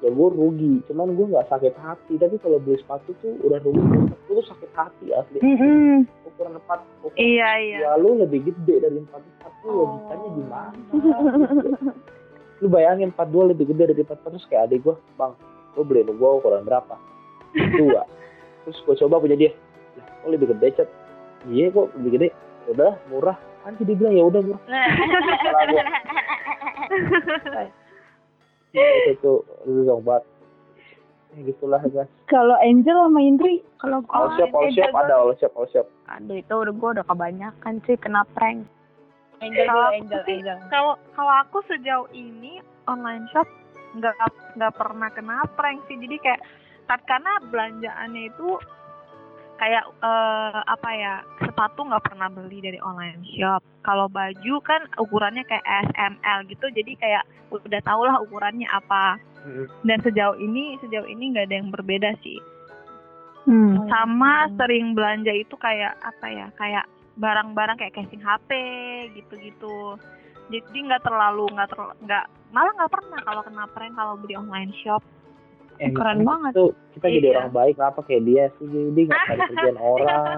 [0.01, 2.17] ya gue rugi cuman gue nggak sakit hati.
[2.17, 5.39] Tapi kalau beli sepatu tuh udah rugi itu tuh sakit hati asli.
[5.39, 6.09] Mm-mm.
[6.25, 7.77] ukuran empat ukuran Iya, iya.
[7.85, 10.73] ya lu lebih gede dari empat satu logikanya gimana?
[12.61, 15.33] Lu bayangin empat dua lebih gede dari empat terus kayak adik gue bang
[15.77, 16.97] lu beli lu gue ukuran berapa?
[17.53, 18.01] Dua.
[18.65, 19.51] Terus gue coba punya dia
[19.97, 20.89] lah kok lebih gede cet?
[21.45, 22.27] Iya kok lebih gede.
[22.69, 23.37] Udah murah.
[23.61, 24.61] Kan dia bilang ya udah murah.
[28.75, 30.23] itu tuh lu dong banget
[31.31, 35.35] ya gitulah guys kalau Angel sama Indri Kalau all gua shop all shop ada all
[35.39, 38.67] shop all shop Aduh, itu udah gua udah kebanyakan sih kena prank.
[39.39, 40.57] Angel Kalau dulu, aku Angel, sih, Angel.
[40.69, 43.47] Kalau kalau aku sejauh ini online shop
[43.95, 44.15] nggak
[44.59, 45.97] nggak pernah kena prank sih.
[45.97, 46.41] Jadi kayak
[47.07, 48.59] karena belanjaannya itu
[49.61, 51.13] kayak eh, apa ya
[51.45, 53.61] sepatu nggak pernah beli dari online shop.
[53.85, 56.65] Kalau baju kan ukurannya kayak SML gitu.
[56.73, 59.21] Jadi kayak udah tau lah ukurannya apa.
[59.85, 62.41] Dan sejauh ini sejauh ini nggak ada yang berbeda sih.
[63.49, 63.89] hmm.
[63.89, 64.53] sama Hmm.
[64.53, 66.85] sering belanja itu kayak apa ya kayak
[67.17, 68.49] barang-barang kayak casing HP
[69.17, 69.97] gitu-gitu
[70.51, 74.71] jadi nggak terlalu nggak terlalu nggak malah nggak pernah kalau kena prank kalau beli online
[74.83, 75.01] shop
[75.81, 76.51] eh, Keren banget.
[76.53, 77.35] tuh kita jadi Iya.
[77.35, 80.37] orang baik kenapa kayak dia sih jadi nggak cari kerjaan orang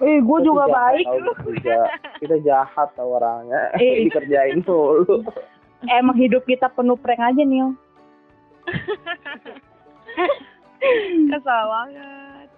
[0.00, 1.78] eh gue juga baik tau, kita,
[2.18, 4.02] kita jahat tau orangnya Eh.
[4.04, 5.22] dikerjain dulu
[5.84, 7.70] emang hidup kita penuh prank aja nih
[11.28, 12.48] kesal banget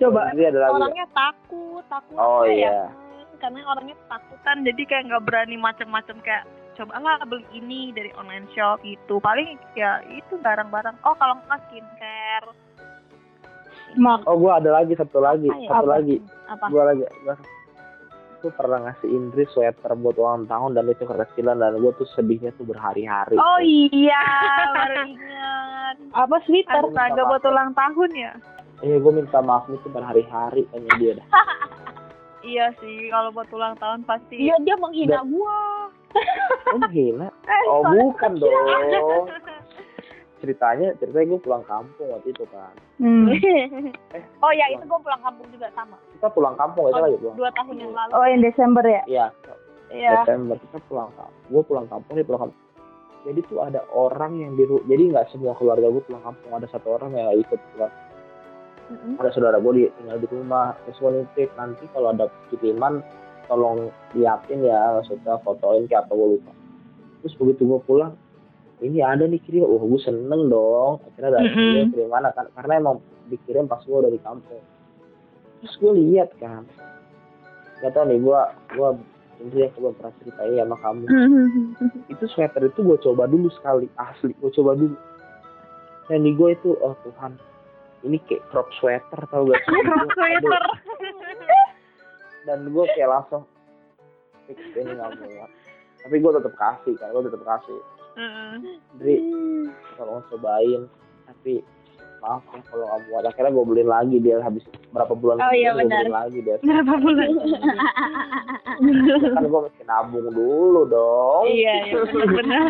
[0.00, 2.66] coba Jadi ada lagi orangnya takut takut Oh, apa iya.
[2.66, 2.84] ya
[3.38, 6.44] karena orangnya takutan jadi kayak nggak berani macam-macam kayak
[6.80, 12.48] cobalah beli ini dari online shop gitu paling ya itu barang-barang oh kalau nggak skincare
[14.00, 15.68] mak oh gua ada lagi satu lagi ya?
[15.68, 15.94] satu Apa?
[16.00, 16.16] lagi
[16.48, 16.64] Apa?
[16.72, 17.36] gua lagi gua
[18.40, 22.56] gue pernah ngasih Indri sweater buat ulang tahun dan itu kekecilan dan gue tuh sedihnya
[22.56, 24.24] tuh berhari-hari oh iya
[24.72, 28.32] baru ingat apa sweater astaga buat ulang tahun ya
[28.80, 31.28] iya gue minta maaf nih tuh berhari-hari tanya dia dah
[32.40, 34.48] Iya sih, kalau buat ulang tahun pasti.
[34.48, 35.92] Iya, dia menghina gua.
[36.74, 37.28] Oh menghina
[37.68, 39.24] oh bukan dong.
[40.40, 42.72] Ceritanya ceritanya gue pulang kampung waktu itu kan.
[42.96, 43.28] Hmm.
[44.44, 46.00] oh ya, itu gua pulang kampung juga sama.
[46.16, 48.10] kita pulang kampung itu lagi pulang Dua tahun yang lalu.
[48.16, 49.02] oh yang Desember ya?
[49.04, 49.26] Iya.
[49.92, 50.24] Iya.
[50.24, 52.60] Desember kita pulang kampung gue pulang kampung dia pulang kampung.
[53.20, 56.88] Jadi tuh ada orang yang di jadi nggak semua keluarga gue pulang kampung ada satu
[56.96, 57.92] orang yang nggak ikut pulang
[58.90, 63.04] ada saudara gue di, tinggal di rumah terus gue nitip nanti kalau ada kiriman
[63.50, 66.52] tolong liatin ya maksudnya fotoin kayak apa gue lupa.
[67.20, 68.14] Terus begitu gue pulang
[68.80, 71.02] ini ada nih kirim wah gue seneng dong.
[71.04, 71.72] Akhirnya dari Mm-mm.
[71.74, 72.30] dia kirim mana?
[72.32, 72.96] Kan karena emang
[73.28, 74.62] dikirim pas gue udah di kampung.
[75.60, 76.64] Terus gue lihat kan
[77.80, 78.40] gak tau nih gue
[78.76, 78.88] gue
[79.40, 81.04] ini yang gue pernah ceritain sama kamu.
[82.12, 84.96] Itu sweater itu gue coba dulu sekali asli gue coba dulu.
[86.08, 87.36] Dan di gue itu oh Tuhan
[88.00, 89.76] ini kayak crop sweater tau gak sih?
[89.84, 90.62] Crop sweater.
[92.42, 93.42] Dan gue kayak langsung
[94.44, 95.50] fix ini nggak muat
[96.00, 97.78] tapi gue tetap kasih kan gue tetap kasih.
[98.96, 99.16] Dri
[99.94, 100.82] tolong cobain
[101.24, 101.62] tapi
[102.18, 105.72] maaf ya kalau nggak muat akhirnya gue beliin lagi dia habis berapa bulan Oh, iya,
[105.72, 106.04] benar.
[106.04, 107.28] beliin lagi dia Berapa bulan?
[109.30, 112.68] kan gue mesti nabung dulu dong Iya, iya benar.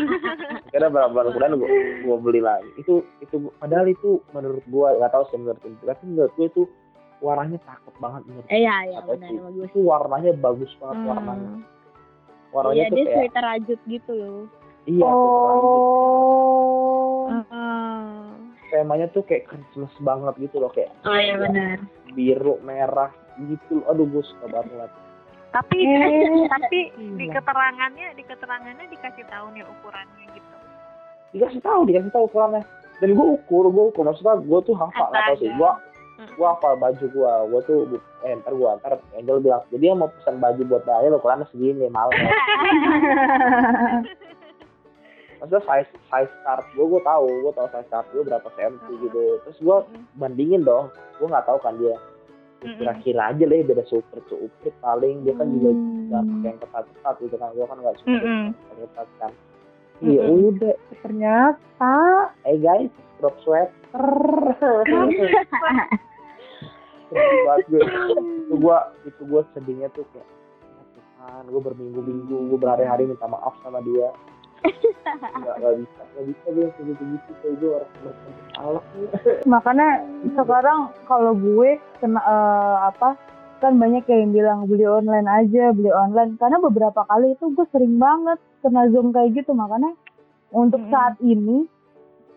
[0.65, 1.69] akhirnya berapa bulan kemudian gue
[2.01, 6.33] gue beli lagi itu itu padahal itu menurut gue nggak tahu sih menurut tapi menurut
[6.33, 6.63] gue itu
[7.21, 9.39] warnanya cakep banget menurut Eh, Iya, iya benar sih?
[9.39, 9.67] bagus.
[9.67, 11.51] itu warnanya bagus banget warnanya
[12.51, 14.41] warnanya Iya, tuh dia kayak sweater rajut gitu loh.
[14.87, 15.61] iya sweater.
[15.61, 17.27] Oh.
[17.31, 18.29] Heeh.
[18.71, 21.83] temanya tuh kayak Christmas banget gitu loh kayak Oh iya benar.
[22.11, 23.91] biru merah gitu loh.
[23.91, 24.91] aduh gue suka banget
[25.51, 26.47] Tapi Eh.
[26.49, 26.79] tapi
[27.19, 27.35] di Iya.
[27.37, 30.57] keterangannya di keterangannya dikasih tahu nih ukurannya gitu.
[31.33, 32.63] dikasih tahu dikasih tahu ukurannya
[32.97, 35.73] dan gue ukur gue ukur maksudnya gue tuh hafal nggak tahu sih gue.
[36.41, 37.79] Gue hafal baju gue gue tuh
[38.25, 41.85] eh ntar gue ntar Angel bilang jadi dia mau pesan baju buat Daniel ukurannya segini
[41.93, 42.33] malam ya.
[45.41, 49.41] maksudnya size size start gue gue tahu gue tahu size start gue berapa cm gitu.
[49.45, 49.77] Terus gue
[50.17, 50.89] bandingin dong
[51.21, 52.01] gue nggak tahu kan dia
[52.61, 57.15] kira-kira aja lah ya beda super super paling dia kan juga nggak pakai yang ketat-ketat
[57.25, 58.45] gitu kan gue kan nggak suka Mm-mm.
[58.57, 59.33] pakai ketat kan.
[60.01, 61.97] Iya udah Ternyata
[62.49, 64.09] eh guys crop sweater
[67.11, 67.83] sedih banget gue.
[68.47, 70.29] Itu gue itu gue sedihnya tuh kayak
[70.79, 74.15] "Ya Tuhan gue berminggu-minggu gue berhari-hari minta maaf sama dia.
[74.63, 78.85] Nggak nggak bisa nggak bisa gue kayak gitu-gitu kayak gue harus bersalah.
[79.45, 79.89] Makanya
[80.39, 83.19] sekarang kalau gue kena eh, apa
[83.61, 86.41] kan banyak yang bilang beli online aja beli online.
[86.41, 89.53] Karena beberapa kali itu gue sering banget kena zoom kayak gitu.
[89.53, 89.93] Makanya
[90.51, 91.69] untuk saat ini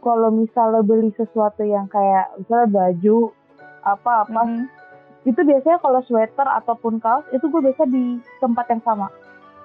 [0.03, 3.31] kalau misalnya beli sesuatu yang kayak misalnya baju
[3.83, 4.65] apa apa Mm-mm.
[5.23, 8.03] itu biasanya kalau sweater ataupun kaos itu gue biasa di
[8.37, 9.07] tempat yang sama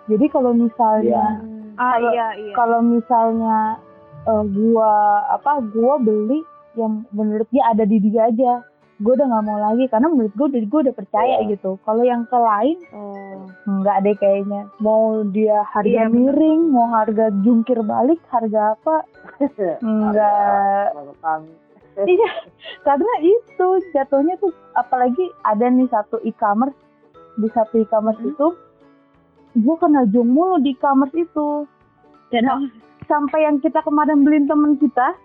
[0.06, 1.42] jadi kalau misalnya
[1.74, 2.54] Ah Kalau- iya iya.
[2.54, 3.78] kalau misalnya
[4.24, 4.92] eh, gua
[5.30, 6.42] apa gua beli
[6.74, 8.66] yang menurut dia ada di dia aja
[8.98, 11.54] gue udah nggak mau lagi karena menurut gue udah gue udah percaya Iya.
[11.54, 13.46] gitu kalau yang ke lain Oh.
[13.64, 16.34] nggak deh kayaknya mau dia harga Iya, bener.
[16.34, 19.06] miring mau harga jungkir balik harga apa
[19.86, 21.42] enggak Tentang
[22.14, 22.30] iya
[22.86, 26.76] karena itu jatuhnya tuh apalagi ada nih satu e-commerce
[27.38, 28.30] di satu e-commerce Hmm.
[28.34, 28.46] itu
[29.58, 31.66] gue kena jong mulu di e-commerce itu
[32.28, 32.44] Dan
[33.08, 35.16] sampai yang kita kemarin beliin temen kita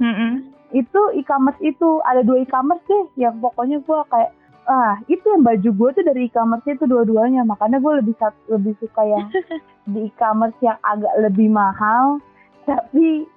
[0.00, 0.48] Mm-mm.
[0.72, 4.32] itu e-commerce itu ada dua e-commerce deh yang pokoknya gue kayak
[4.70, 8.14] ah itu yang baju gue tuh dari e-commerce itu dua-duanya makanya gue lebih
[8.48, 9.26] lebih suka yang
[9.92, 12.16] di e-commerce yang agak lebih mahal
[12.64, 13.28] tapi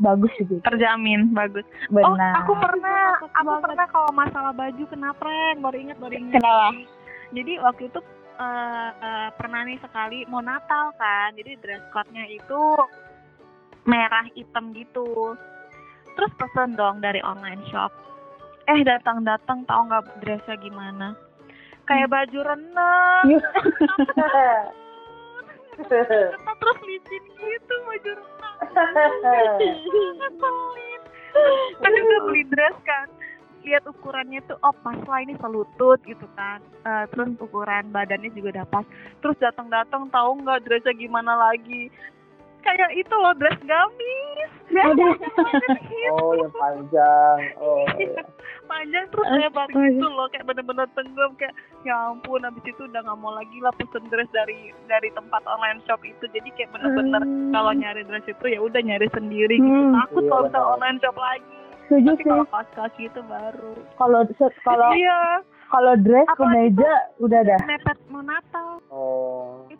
[0.00, 1.64] bagus gitu Terjamin bagus.
[1.92, 6.40] benar Oh, aku pernah, aku pernah kalau masalah baju kena prank, baru ingat baru ingat.
[6.40, 6.68] kenapa?
[7.30, 8.00] Jadi waktu itu
[8.40, 12.60] eh, eh, pernah nih sekali mau Natal kan, jadi dress code-nya itu
[13.84, 15.36] merah hitam gitu.
[16.16, 17.92] Terus pesen dong dari online shop.
[18.66, 21.14] Eh datang-datang tahu nggak dressnya gimana?
[21.88, 23.26] Kayak baju renang,
[25.88, 28.56] ketat terus licin gitu baju renang.
[30.20, 31.00] Ngeselin.
[31.80, 33.06] Kan juga beli dress kan.
[33.60, 36.64] Lihat ukurannya tuh oh pas lah ini selutut gitu kan.
[36.84, 38.86] Eh, terus ukuran badannya juga udah pas.
[39.20, 41.92] Terus datang-datang tahu nggak dressnya gimana lagi?
[42.60, 44.50] Kayak itu loh dress gamis.
[46.14, 47.38] oh yang panjang.
[47.58, 47.84] Oh.
[48.00, 48.22] Iya.
[48.70, 51.50] panjang terus lebar gitu loh kayak bener-bener tenggelam kayak
[51.82, 55.82] ya ampun abis itu udah nggak mau lagi lah pesen dress dari dari tempat online
[55.90, 56.22] shop itu.
[56.30, 59.80] Jadi kayak bener-bener kalau nyari dress itu ya udah nyari sendiri gitu.
[59.90, 59.98] Hmm.
[59.98, 60.72] takut Iya, kalau bisa benar.
[60.78, 61.58] online shop lagi.
[61.90, 63.72] Setuju sih kalau kaos-kaos gitu baru.
[63.98, 64.20] Kalau
[64.62, 65.42] kalau iya.
[65.66, 67.60] kalau dress Apalagi kemeja udah dah.
[67.66, 69.29] mepet mau Natal oh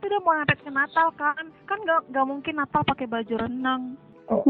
[0.01, 3.83] itu udah mau mepet ke Natal kan kan nggak nggak mungkin Natal pakai baju renang
[4.31, 4.47] Oh.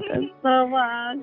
[0.00, 1.20] Kesel banget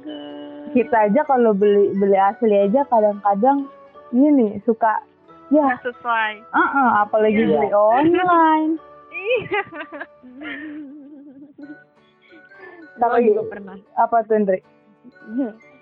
[0.72, 3.66] kita aja kalau beli beli asli aja kadang-kadang
[4.12, 5.02] ini suka
[5.50, 7.50] ya nggak sesuai uh apalagi Iya.
[7.50, 8.72] beli online
[9.10, 9.62] iya
[12.96, 13.52] Kalau Gue juga gitu.
[13.52, 13.78] pernah.
[13.98, 14.60] apa tuh Ndri?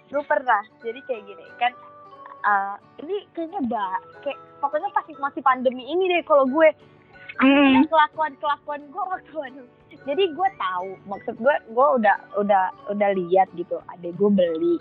[0.07, 1.71] gue pernah jadi kayak gini kan
[2.43, 6.69] eh, ini kayaknya ba kayak pokoknya pasti masih pandemi ini deh kalau gue
[7.41, 7.89] Mm.
[7.89, 9.65] kelakuan kelakuan gue waktu anu.
[10.05, 14.77] jadi gue tahu maksud gue gue udah udah udah lihat gitu adek gue beli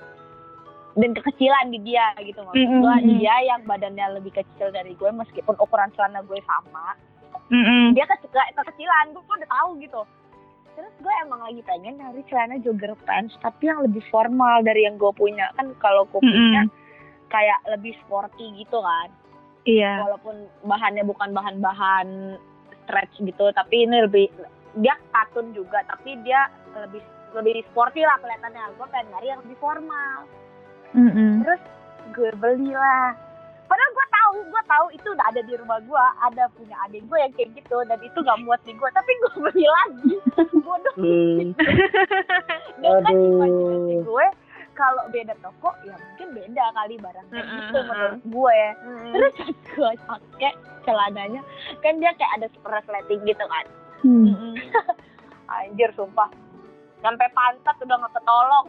[0.93, 3.13] dan kekecilan di dia gitu maksud Mm, gue mm, mm.
[3.17, 6.93] dia yang badannya lebih kecil dari gue meskipun ukuran celana gue sama
[7.49, 7.97] Mm-mm.
[7.97, 10.03] dia kecil kekecilan gue udah tahu gitu
[10.73, 15.01] terus gue emang lagi pengen nyari celana jogger pants tapi yang lebih formal dari yang
[15.01, 16.81] gue punya kan kalau gue punya Mm-mm.
[17.33, 19.09] Kayak lebih sporty gitu kan
[19.63, 20.03] Iya.
[20.03, 22.37] walaupun bahannya bukan bahan-bahan
[22.85, 24.27] stretch gitu tapi ini lebih
[24.75, 26.99] dia katun juga tapi dia lebih
[27.33, 30.27] lebih sporty lah kelihatannya gue pengen nyari yang lebih formal
[30.93, 31.41] Mm-mm.
[31.41, 31.63] terus
[32.11, 33.15] gue belilah
[33.65, 37.17] padahal gue tahu gue tahu itu udah ada di rumah gue ada punya adik gue
[37.17, 40.15] yang kayak gitu dan itu gak muat di gue tapi gue beli lagi
[40.67, 41.55] bodoh Hmm.
[42.83, 43.31] dan kan Aduh.
[43.33, 44.27] imajinasi gue
[44.83, 48.61] kalau beda toko ya mungkin beda kali barangnya Mm-mm, gitu menurut gue.
[49.15, 51.43] Terus pas gue pakai celananya
[51.87, 53.67] kan dia kayak ada resleting gitu kan.
[54.03, 54.59] Hmm.
[55.63, 56.27] anjir sumpah.
[56.99, 58.67] Sampai pantat udah nggak ketolong.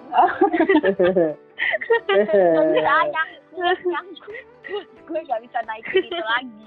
[2.62, 3.30] Anjir, ayang.
[3.58, 4.08] Yang
[5.10, 6.66] gue gak bisa naikin itu lagi.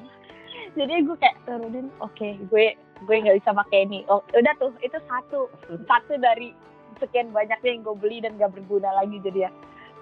[0.74, 4.02] Jadi gue kayak turunin oke gue gue nggak bisa pakai ini.
[4.10, 5.46] Oh udah tuh itu satu.
[5.86, 6.50] Satu dari
[6.98, 9.50] sekian banyaknya yang gue beli dan gak berguna lagi jadi ya.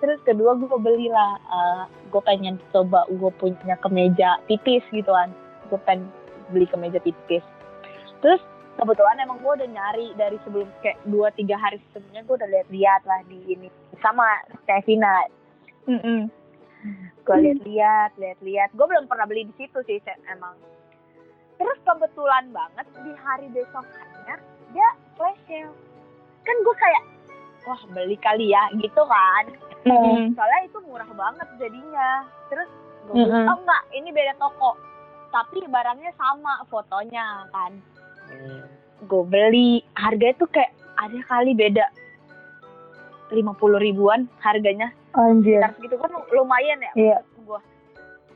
[0.02, 5.30] Terus kedua gue belilah eh, gue pengen coba gue punya kemeja tipis gitu kan.
[5.70, 6.10] Gue pengen
[6.52, 7.42] beli kemeja tipis.
[8.20, 8.42] Terus
[8.76, 13.02] kebetulan emang gue udah nyari dari sebelum kayak dua tiga hari sebelumnya gue udah lihat-lihat
[13.06, 13.68] lah di ini.
[14.02, 14.26] Sama
[14.64, 15.24] Stevina
[17.24, 18.68] gue lihat-lihat lihat-lihat.
[18.76, 20.52] Gue belum pernah beli di situ sih emang.
[21.56, 24.36] Terus kebetulan banget di hari besokannya
[24.74, 25.72] dia flash sale
[26.44, 27.02] kan gue kayak
[27.64, 29.44] wah beli kali ya gitu kan.
[29.84, 30.32] Mm-mm.
[30.32, 32.24] soalnya itu murah banget jadinya.
[32.48, 32.68] Terus
[33.04, 33.44] gue Mm-mm.
[33.46, 34.76] oh enggak ini beda toko.
[35.28, 37.72] Tapi barangnya sama fotonya kan.
[39.02, 41.84] Gue beli harganya tuh kayak ada kali beda.
[43.28, 44.92] lima puluh ribuan harganya.
[45.12, 45.58] Anjir.
[45.58, 47.18] sekitar segitu kan lumayan ya Iya.
[47.38, 47.60] gue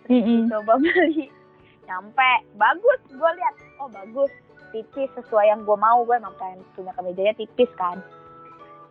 [0.08, 0.48] Mm-mm.
[0.48, 1.28] coba beli.
[1.84, 2.30] Nyampe.
[2.54, 3.54] Bagus gue lihat.
[3.78, 4.32] Oh bagus
[4.74, 6.04] tipis sesuai yang gue mau.
[6.04, 8.00] Gue emang pengen punya kemejanya tipis kan.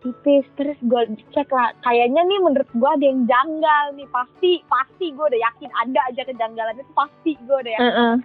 [0.01, 1.01] Tipis terus gue
[1.33, 1.73] cek lah.
[1.81, 4.07] Kayaknya nih menurut gue ada yang janggal nih.
[4.13, 7.93] Pasti pasti gue udah yakin ada aja kejanggalannya itu pasti gue udah yakin.
[7.93, 8.15] Mm-mm.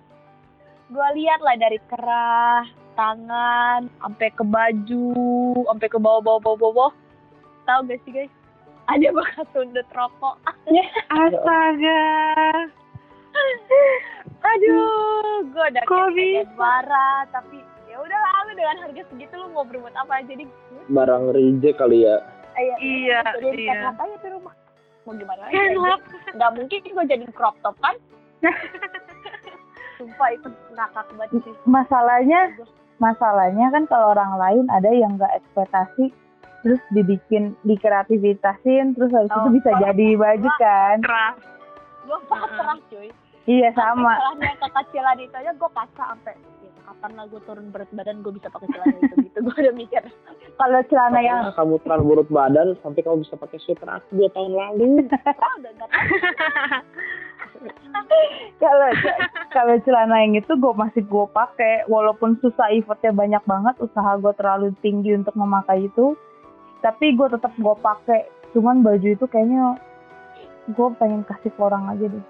[0.92, 2.68] gue lihat lah dari kerah
[3.00, 5.16] tangan sampai ke baju
[5.72, 6.92] sampai ke bawah bawah bawah bawah
[7.64, 8.32] tahu gak sih guys?
[8.90, 10.36] Ada bekas sundut rokok.
[11.08, 12.02] Astaga.
[14.44, 14.88] aduh
[15.46, 20.24] gue udah kayak marah tapi ya udah lalu dengan harga segitu lu mau berbuat apa
[20.24, 20.44] jadi
[20.84, 22.18] Barang reject kali ya.
[22.52, 23.80] eh, Iya, jadi iya.
[23.88, 24.50] apa ya di rumah.
[25.02, 25.54] Mau gimana lagi?
[25.54, 26.00] Enak.
[26.32, 27.94] nggak mungkin gue jadi crop top kan?
[29.94, 31.54] Sumpah itu ngakak banget sih.
[31.64, 32.40] Masalahnya
[32.98, 36.10] masalahnya kan kalau orang lain ada yang nggak ekspektasi
[36.60, 40.96] terus dibikin dikreativitasin terus habis Oh, itu bisa jadi baju kan?
[41.00, 41.36] Keras.
[42.02, 43.08] gue pasrah cuy
[43.46, 44.14] iya sama.
[44.18, 48.22] Celana yang kekecilan itu aja gue pasrah sampai ya, kapan lah gue turun berat badan
[48.22, 49.38] gue bisa pakai celana itu gitu.
[49.42, 50.02] Gue udah mikir.
[50.60, 54.28] Kalau celana yang Karena kamu terlalu burut badan sampai kamu bisa pakai sweater aku dua
[54.30, 54.88] tahun lalu.
[55.46, 55.90] oh, udah gak
[58.62, 58.90] kalau
[59.54, 64.32] kalau celana yang itu gue masih gue pakai walaupun susah effortnya banyak banget usaha gue
[64.34, 66.14] terlalu tinggi untuk memakai itu.
[66.82, 69.78] Tapi gue tetap gue pakai cuman baju itu kayaknya
[70.70, 72.24] gue pengen kasih ke orang aja deh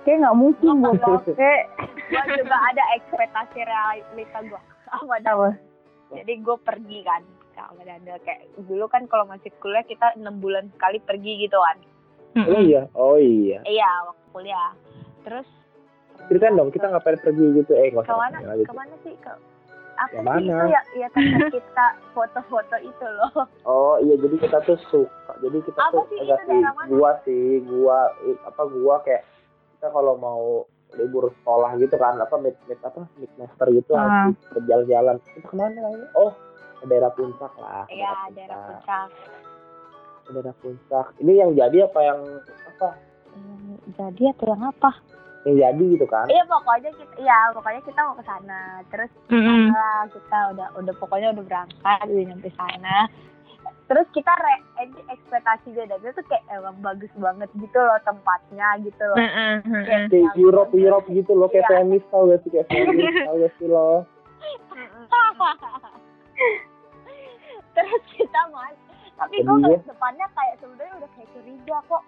[0.00, 1.58] kayak nggak mungkin gue pakai
[2.10, 5.48] gue juga ada ekspektasi realita gue sama apa?
[6.10, 10.72] Jadi gue pergi kan sama Danda kayak dulu kan kalau masih kuliah kita enam bulan
[10.72, 11.76] sekali pergi gitu kan.
[12.40, 13.58] Oh iya, oh iya.
[13.62, 14.70] iya waktu kuliah.
[15.22, 15.46] Terus
[16.28, 17.72] Ceritain dong, kita ngapain pergi gitu?
[17.72, 18.38] Eh, nggak ke mana?
[18.44, 18.62] lagi.
[18.62, 19.14] ke mana sih?
[19.18, 19.32] Ke
[19.96, 20.52] apa sih mana?
[20.52, 21.08] itu ya ya
[21.56, 23.48] kita foto-foto itu loh.
[23.64, 25.32] Oh iya, jadi kita tuh suka.
[25.40, 29.24] Jadi kita Apa tuh sih itu sih, gua sih, gua i- apa gua kayak
[29.80, 34.28] kita kalau mau libur sekolah gitu kan, apa mid, mid apa mid master gitu Ah.
[34.28, 35.16] harus berjalan-jalan.
[35.24, 36.08] Kita ke mana kayaknya?
[36.12, 36.32] Oh,
[36.76, 37.84] ke daerah puncak lah.
[37.88, 39.08] iya daerah puncak
[40.20, 41.06] Ke daerah puncak.
[41.16, 42.20] Ini yang jadi apa yang
[42.68, 42.88] apa?
[43.30, 44.90] Hmm, jadi atau yang apa
[45.40, 46.26] Yang jadi gitu kan?
[46.28, 49.72] iya pokoknya kita iya pokoknya kita mau ke sana terus Mm-mm.
[49.72, 53.08] sana kita udah udah pokoknya udah berangkat udah nyampe sana
[53.90, 58.78] terus kita re eh, ekspektasi dia dari tuh kayak emang bagus banget gitu loh tempatnya
[58.86, 59.18] gitu loh.
[59.18, 61.82] Kayak Kayak Europe Europe gitu loh, kayak Iya.
[61.82, 63.90] Venice tau gak sih kayak Venice tau gak sih lo?
[67.74, 68.76] terus kita mas
[69.16, 69.52] tapi ya?
[69.52, 72.02] ngeliat depannya kayak sebenarnya udah kayak curiga kok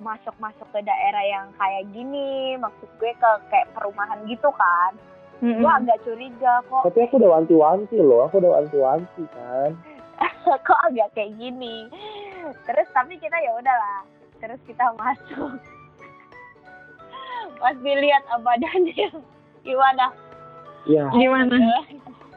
[0.00, 4.92] masuk masuk ke daerah yang kayak gini maksud gue ke kayak perumahan gitu kan
[5.40, 5.60] Mm-mm.
[5.60, 9.72] gue agak curiga kok tapi aku udah wanti-wanti loh aku udah wanti-wanti kan
[10.66, 11.88] kok agak kayak gini?
[12.64, 14.04] Terus tapi kita ya udahlah.
[14.38, 15.52] Terus kita masuk.
[17.56, 19.08] Pas dilihat badannya
[19.62, 20.06] gimana?
[20.84, 21.56] Ya Gimana?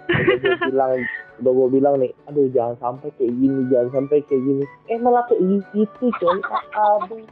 [0.04, 0.92] udah bilang
[1.40, 4.64] udah gue bilang nih aduh jangan sampai kayak gini jangan sampai kayak gini.
[4.86, 5.42] Eh malah kayak
[5.72, 6.40] gitu coy.
[6.76, 7.24] Aduh.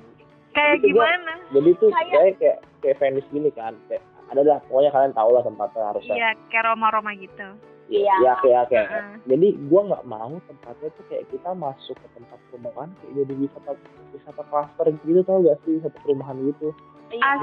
[0.51, 1.33] Kayak Itu gua- gimana?
[1.51, 5.29] jadi tuh Kayak- kayak kayak kayak Venice gini kan kayak ada dah pokoknya kalian tahu
[5.29, 6.15] lah tempatnya harusnya.
[6.15, 7.47] Iya, kayak Roma-Roma gitu.
[7.91, 8.15] Iya.
[8.23, 9.15] ya kayak kayak Heeh.
[9.27, 13.71] jadi gua nggak mau tempatnya tuh kayak kita masuk ke tempat perumahan kayak jadi wisata
[14.15, 15.75] wisata cluster gitu tau gak sih?
[15.83, 16.71] Satu perumahan gitu.
[17.11, 17.35] Iya.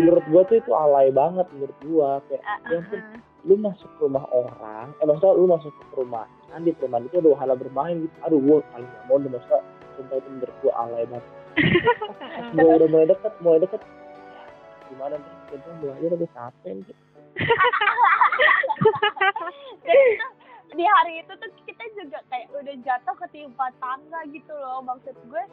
[0.00, 2.10] Menurut gua tuh itu alay banget menurut gua.
[2.32, 3.00] Kayak Ah, ya ampun,
[3.44, 7.28] lu masuk ke rumah orang eh maksudnya lu masuk ke perumahan di perumahan itu ada
[7.36, 8.16] wahana bermain gitu.
[8.24, 9.60] Aduh gua paling gak mau deh maksudnya
[10.00, 11.26] sumpah itu menurut gua alay banget.
[12.56, 13.80] Gua udah mulai deket mulai deket.
[13.80, 14.42] Ya,
[14.88, 15.32] gimana nih?
[15.52, 16.84] Kita belajar udah capek nih.
[16.84, 16.92] Dan itu,
[20.76, 25.44] di hari itu tuh kita juga kayak udah jatuh ketimpa tangga gitu loh maksud gue.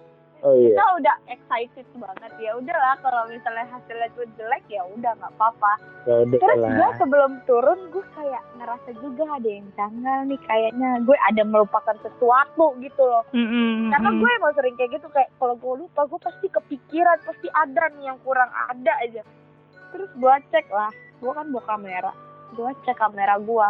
[0.43, 0.76] Oh iya.
[0.76, 2.32] Kita udah excited banget.
[2.36, 5.74] Ya udahlah kalau misalnya hasilnya tuh jelek ya udah nggak apa-apa.
[6.04, 6.72] Ya terus lah.
[6.76, 10.89] gue sebelum turun gue kayak ngerasa juga ada yang janggal nih kayaknya.
[11.08, 13.24] Gue ada melupakan sesuatu gitu loh.
[13.32, 13.96] Mm-mm.
[13.96, 17.84] karena gue emang sering kayak gitu kayak kalau gue lupa gue pasti kepikiran pasti ada
[17.96, 19.24] nih yang kurang ada aja.
[19.96, 20.91] Terus gue cek lah
[21.23, 22.12] gue kan bawa kamera
[22.51, 23.69] gue cek kamera gue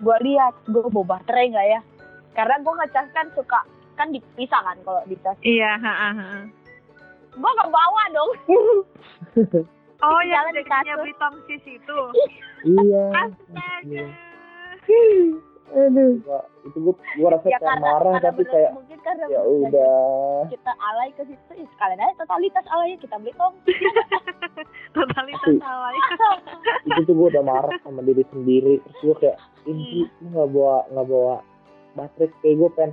[0.00, 1.80] gue lihat gue bawa baterai nggak ya
[2.32, 3.60] karena gue ngecas kan suka
[3.92, 6.44] kan dipisah kan kalau dicas Iya, heeh, heeh.
[7.30, 8.30] gue nggak bawa dong
[10.02, 10.18] Oh,
[10.50, 11.06] dekatnya kasur.
[11.06, 11.98] beli tongsis itu.
[12.74, 14.02] iya Astaga.
[15.74, 16.12] Aduh.
[16.20, 19.24] Gua- itu gua gua rasa ya kayak karena marah karena tapi bener- kayak mungkin karena
[19.26, 20.40] ya udah.
[20.46, 23.54] kita alay ke situ ya sekalian aja totalitas alaynya kita beli tong.
[24.94, 25.90] Totalitas salah.
[26.88, 28.78] itu tuh gua udah marah sama diri sendiri.
[28.78, 29.84] Terus gua kayak ini
[30.20, 31.34] lu nggak bawa nggak bawa
[31.94, 32.28] baterai.
[32.38, 32.90] Kayak gua pengen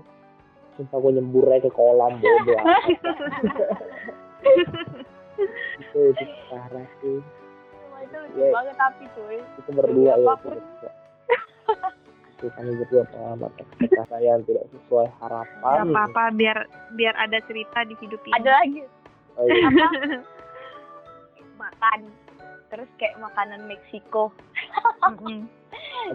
[0.73, 2.83] sumpah gua nyembur aja ke kolam bodoh amat.
[5.79, 7.19] itu itu parah sih.
[7.99, 8.49] Itu lucu Ya.
[8.49, 9.37] banget tapi cuy.
[9.59, 10.55] Itu berdua ya itu apa pun.
[10.55, 10.78] berdua
[12.39, 16.57] itu kami berdua pengalaman ekspektasi yang tidak sesuai Gak harapan apa-apa, biar
[16.95, 18.35] biar ada cerita di hidup ini.
[18.39, 18.81] ada lagi
[19.35, 19.67] oh, iya.
[21.61, 21.99] makan
[22.71, 24.31] terus kayak makanan Meksiko
[25.03, 25.51] Mm-mm.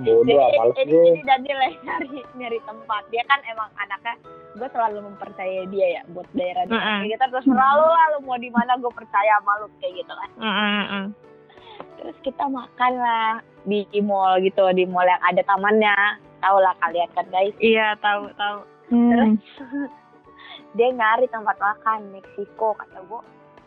[0.00, 4.16] bodoh jadi ini, gue ini Daniel yang nyari nyari tempat dia kan emang anaknya
[4.56, 6.98] gue selalu mempercayai dia ya buat daerah dia Mm-mm.
[7.04, 10.12] kayak gitu terus selalu lah lu mau di mana gue percaya sama lu kayak gitu
[10.16, 11.04] kan Mm-mm, mm-mm.
[12.00, 15.96] terus kita makan lah di mall gitu di mall yang ada tamannya.
[16.44, 17.56] Tau lah kalian kan guys.
[17.60, 18.58] Iya, tahu tahu.
[18.92, 19.40] Hmm.
[20.76, 23.22] dia nyari tempat makan Meksiko kata gue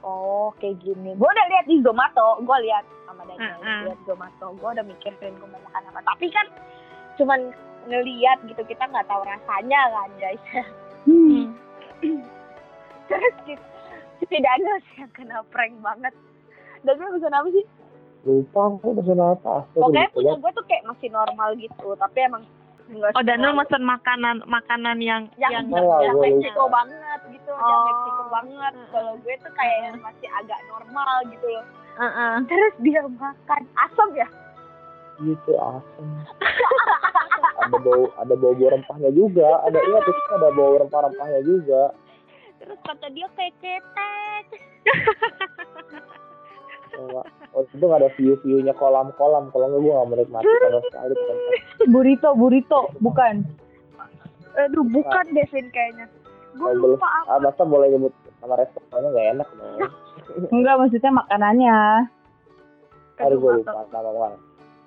[0.05, 1.17] oh kayak gini.
[1.17, 2.37] Gue udah lihat di Zomato.
[2.43, 3.81] Gue lihat sama Daniel Mm-mm.
[3.89, 4.53] lihat Zomato.
[4.59, 5.99] Gue udah mikirin gue mau makan apa.
[6.05, 6.47] Tapi kan
[7.17, 7.39] cuman
[7.87, 10.43] ngeliat gitu kita nggak tahu rasanya kan guys.
[11.07, 11.55] Hmm.
[13.09, 13.63] terus kita
[14.27, 16.13] si Daniel sih yang kena prank banget.
[16.85, 17.65] Daniel pesan apa sih
[18.27, 19.63] lupa aku pesan apa?
[19.63, 22.43] Astaga, pokoknya punya gue tuh kayak masih normal gitu tapi emang
[22.87, 27.83] Oh, Daniel mesen makanan makanan yang yang yang yang, yang Meksiko banget gitu yang Oh.
[27.83, 28.73] Meksiko banget.
[28.95, 31.65] Kalau gue tuh kayak yang masih agak normal gitu loh.
[31.97, 32.33] Heeh.
[32.47, 34.27] terus dia makan asam ya?
[35.19, 36.07] Gitu asem
[37.57, 39.49] ada bau ada bau bau rempahnya juga.
[39.67, 41.83] Ada iya terus ada bau rempah rempahnya juga.
[42.63, 44.45] Terus kata dia kayak ketek
[46.97, 47.21] Coba.
[47.53, 51.13] oh itu nggak ada view viewnya kolam kolam kalau nggak gue nggak menikmati sama sekali
[51.13, 51.37] tempat
[51.93, 53.45] Burrito, burrito, bukan.
[54.57, 55.25] aduh bukan.
[55.37, 56.09] Devin kayaknya.
[56.57, 56.97] Gue belum.
[56.97, 57.37] lupa apa.
[57.37, 59.77] Ah masa boleh nyebut nama restorannya nggak enak dong
[60.57, 61.77] Enggak, maksudnya makanannya.
[63.21, 64.37] Aduh gue lupa nama mana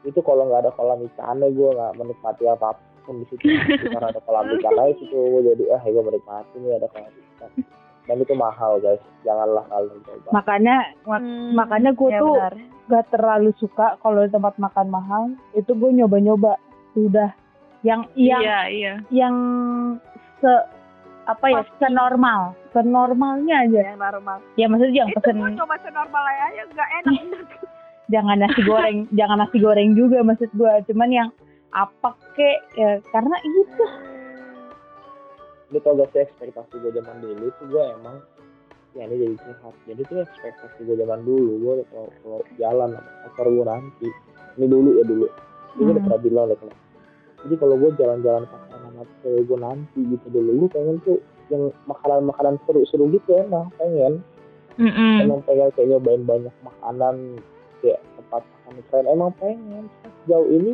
[0.00, 2.72] itu kalau nggak ada kolam ikannya gue nggak menikmati apa
[3.04, 3.44] pun di situ.
[3.94, 7.50] Karena ada kolam ikannya itu gue jadi ah gue menikmati nih ada kolam ikan
[8.10, 12.54] dan itu mahal guys janganlah kalian coba Makanya mak- Hmm, makanya gue ya tuh benar.
[12.88, 15.22] gak terlalu suka kalau di tempat makan mahal.
[15.52, 16.58] Itu gue nyoba-nyoba.
[16.90, 17.30] Sudah.
[17.80, 18.94] Yang yang Iya, iya.
[19.08, 19.34] yang
[20.36, 20.52] se
[21.22, 21.78] apa ya Pasti.
[21.80, 27.22] senormal senormalnya aja yang normal ya maksudnya itu pesen gue coba senormal aja nggak enak
[28.12, 31.28] jangan nasi goreng jangan nasi goreng juga maksud gue cuman yang
[31.70, 33.84] apa kek ya karena itu
[35.70, 38.16] lu tau gak sih ekspektasi gue zaman dulu tuh gue emang
[38.90, 43.10] ya ini jadi sehat jadi tuh ekspektasi gue zaman dulu gue kalau kalau jalan sama
[43.26, 44.08] pacar gue nanti.
[44.58, 45.26] Ini dulu ya dulu.
[45.30, 46.06] Ini gue udah Hmm.
[46.10, 46.74] pernah bilang deh kalau
[47.40, 51.18] jadi kalau gue jalan-jalan pacaran sama cewek gue nanti gitu dulu gue pengen tuh
[51.48, 54.20] yang makanan-makanan seru-seru gitu emang pengen.
[54.78, 55.16] Mm-mm.
[55.22, 57.38] emang pengen kayak nyobain banyak makanan
[57.84, 59.86] kayak dipatahkan Israel emang pengen.
[60.24, 60.72] Sejauh ini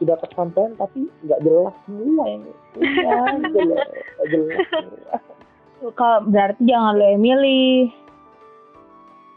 [0.00, 2.42] sudah kesampaian tapi nggak jelas semua yang
[2.74, 4.66] jelas nggak jelas.
[5.96, 7.92] Kalau berarti jangan lo yang milih.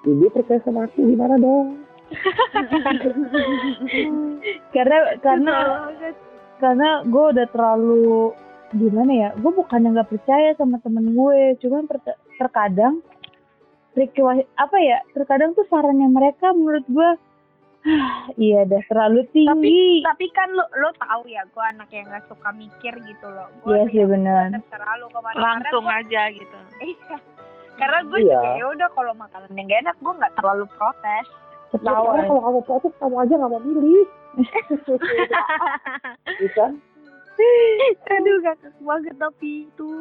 [0.03, 1.79] Ibu percaya sama aku gimana dong
[4.75, 5.55] Karena karena
[6.59, 8.35] karena gue udah terlalu
[8.73, 12.99] gimana ya gue bukannya nggak percaya sama temen gue cuman per- terkadang
[13.93, 17.09] request apa ya terkadang tuh sarannya mereka menurut gue
[18.37, 19.99] iya dah terlalu tapi tinggi.
[20.01, 23.47] tapi kan lo lo tahu ya gue anak yang nggak suka mikir gitu loh.
[23.65, 24.55] Iya sih benar.
[25.05, 25.35] ke mana.
[25.37, 26.55] Langsung karena aja gitu.
[26.55, 27.17] Gua, iya.
[27.75, 28.31] karena gue Iya.
[28.33, 31.25] juga ya udah kalau makanan yang gak enak gue nggak terlalu protes.
[31.73, 34.05] Ya, karena kalau kamu protes kamu aja nggak mau milih.
[36.23, 36.71] Iya kan?
[38.09, 39.91] Aduh gak banget tapi itu.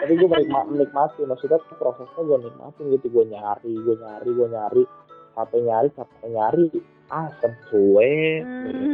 [0.00, 3.06] Tapi gue menikma- menikmati maksudnya tuh prosesnya gue nikmatin gitu.
[3.10, 4.82] Gue nyari gue nyari gue nyari.
[5.30, 6.64] Capek nyari capek nyari
[7.10, 8.42] asam suwe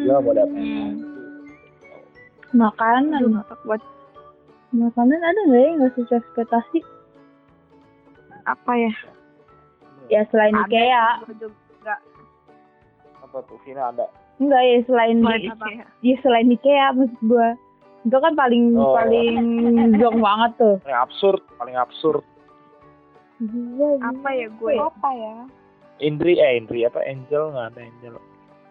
[0.02, 0.62] gue mau dapet
[2.52, 3.44] makanan.
[3.62, 3.82] Buat
[4.72, 6.78] makanan ada nggak ya nggak sesuai ekspektasi?
[8.46, 8.92] Apa ya?
[10.06, 11.06] Ya selain Ada Ikea.
[11.36, 11.94] juga.
[13.20, 14.06] Apa tuh Vina ada?
[14.38, 15.66] Enggak ya selain Selain apa?
[15.66, 15.84] Ikea.
[16.00, 17.48] ya selain Ikea maksud gue
[18.06, 18.94] itu kan paling Oh.
[18.94, 19.34] paling
[19.98, 20.76] zong banget tuh.
[20.80, 22.22] Paling absurd paling absurd.
[23.36, 24.74] Gila, apa ya gue?
[24.78, 25.34] Apa ya
[26.00, 28.14] Indri eh Indri apa Angel nggak ada Angel.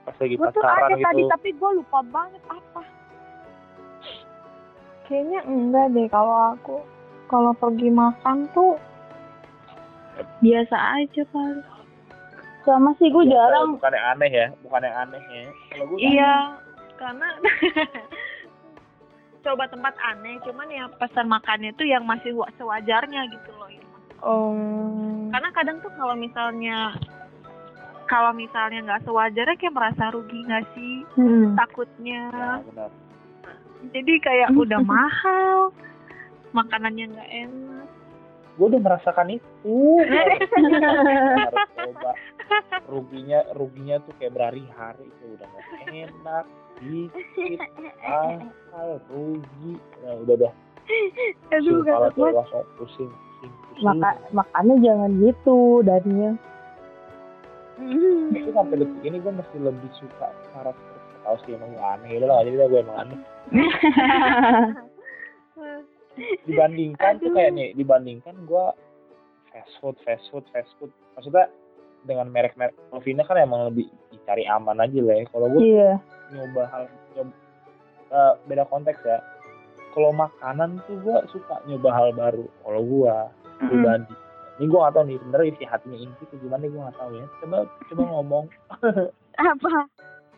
[0.06, 1.06] Pas lagi gue tuh pacaran ada gitu.
[1.10, 2.84] tadi tapi gue lupa banget apa.
[5.06, 6.78] Kayaknya enggak deh kalau aku
[7.26, 8.78] kalau pergi makan tuh
[10.42, 11.62] biasa aja kali
[12.66, 13.78] sama sih gue jarang.
[13.78, 15.46] bukan yang aneh ya bukan yang aneh ya.
[15.74, 16.34] Kalau gue iya
[16.98, 17.28] karena
[19.46, 23.85] coba tempat aneh cuman ya pesan makannya tuh yang masih wa- sewajarnya gitu loh ini
[24.26, 24.58] oh
[25.30, 26.98] karena kadang tuh kalau misalnya
[28.06, 31.02] kalau misalnya nggak sewajarnya kayak merasa rugi nggak sih?
[31.18, 31.58] Hmm.
[31.58, 32.30] takutnya.
[32.30, 32.90] Ya, benar.
[33.92, 35.74] Jadi kayak udah mahal
[36.54, 37.88] makanannya nggak enak.
[38.56, 39.78] Gue udah merasakan itu.
[41.44, 42.12] Harus coba.
[42.88, 46.46] Ruginya ruginya tuh kayak berhari-hari itu udah gak enak
[46.80, 47.60] dikit
[48.06, 49.74] mahal rugi.
[50.06, 50.54] Nah udah dah
[51.50, 53.12] aduh kepala gak tuh langsung pusing pusing pusing
[53.84, 56.40] Maka, makanya jangan gitu Daniel.
[57.76, 62.24] Tapi sampai detik ini gue masih lebih suka cara seperti tahu sih emang gue aneh
[62.24, 63.20] udah lah jadi gue emang aneh.
[66.48, 68.66] Dibandingkan tuh kayak nih dibandingkan gue
[69.52, 70.88] fast food fast food fast food.
[71.20, 71.52] Maksudnya
[72.08, 75.28] dengan merek-merek kalau Vina kan emang lebih dicari aman aja lah ya.
[75.36, 76.00] Kalau gue iya.
[76.32, 77.36] nyoba hal nyoba,
[78.16, 79.20] eh, beda konteks ya
[79.96, 82.44] kalau makanan tuh gue suka nyoba hal baru.
[82.68, 83.16] Kalau gue
[83.64, 84.14] pribadi.
[84.60, 87.26] Ini gue gak tahu nih sebenarnya isi hatinya Inti tuh gimana gue gak tahu ya.
[87.40, 88.46] Coba coba ngomong.
[89.40, 89.72] Apa?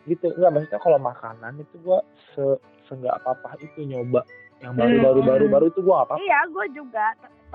[0.06, 0.26] Gitu.
[0.38, 1.98] Nggak maksudnya kalau makanan itu gue
[2.38, 2.44] se
[2.86, 4.22] seenggak apa apa itu nyoba.
[4.62, 7.06] Yang baru baru baru baru itu gue apa iya gue juga.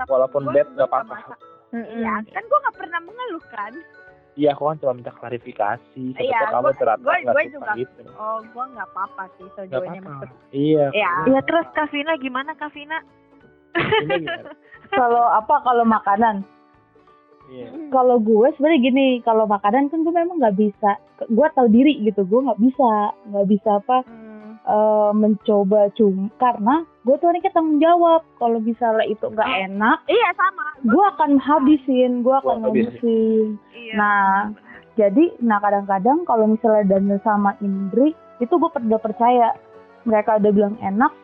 [0.04, 1.16] Walaupun gua nggak apa-apa.
[1.16, 1.38] masak.
[1.72, 3.72] iya kan gue nggak pernah mengeluh kan
[4.34, 6.04] iya aku kan cuma minta klarifikasi.
[6.18, 7.72] Iya, kamu ternyata gua suka juga.
[7.78, 8.02] gitu.
[8.18, 10.10] oh gue nggak apa-apa sih nggak sejauh ini apa-apa.
[10.10, 10.86] maksud iya.
[10.90, 11.10] Iya.
[11.30, 12.98] ya terus Kavina gimana Kavina
[14.98, 16.42] kalau apa kalau makanan?
[17.44, 17.68] Iya.
[17.92, 20.96] Kalau gue sebenarnya gini kalau makanan kan gue memang nggak bisa
[21.28, 22.90] gue tahu diri gitu gue nggak bisa
[23.30, 24.23] nggak bisa apa Hmm.
[24.64, 28.22] Eh, mencoba cum karena gue tuh orangnya tanggung jawab.
[28.40, 30.66] Kalau misalnya itu nggak enak iya sama.
[30.84, 33.60] gue akan habisin gue akan habisin.
[33.72, 33.94] iya.
[33.96, 34.30] Nah,
[34.96, 38.12] jadi nah kadang-kadang kalau misalnya Daniel sama Indri
[38.42, 39.52] itu gue udah percaya.
[40.04, 41.23] Mereka udah bilang enak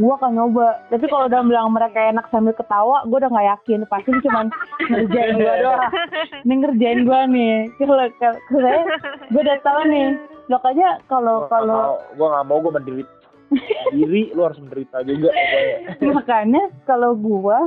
[0.00, 0.80] gue akan nyoba.
[0.88, 3.80] Tapi kalau udah bilang mereka enak sambil ketawa gue udah nggak yakin.
[3.84, 4.40] Pasti ini cuma
[4.88, 5.90] ngerjain gue doang.
[6.48, 7.56] Ini ngerjain gue nih.
[7.76, 8.82] Kalau kalau saya
[9.28, 10.08] gue udah tahu nih.
[10.48, 11.96] Makanya kalau kalau mau.
[12.16, 13.12] Gue nggak mau gue menderita
[13.90, 15.78] diri lu harus menderita juga pokoknya.
[16.18, 17.58] Makanya kalau gue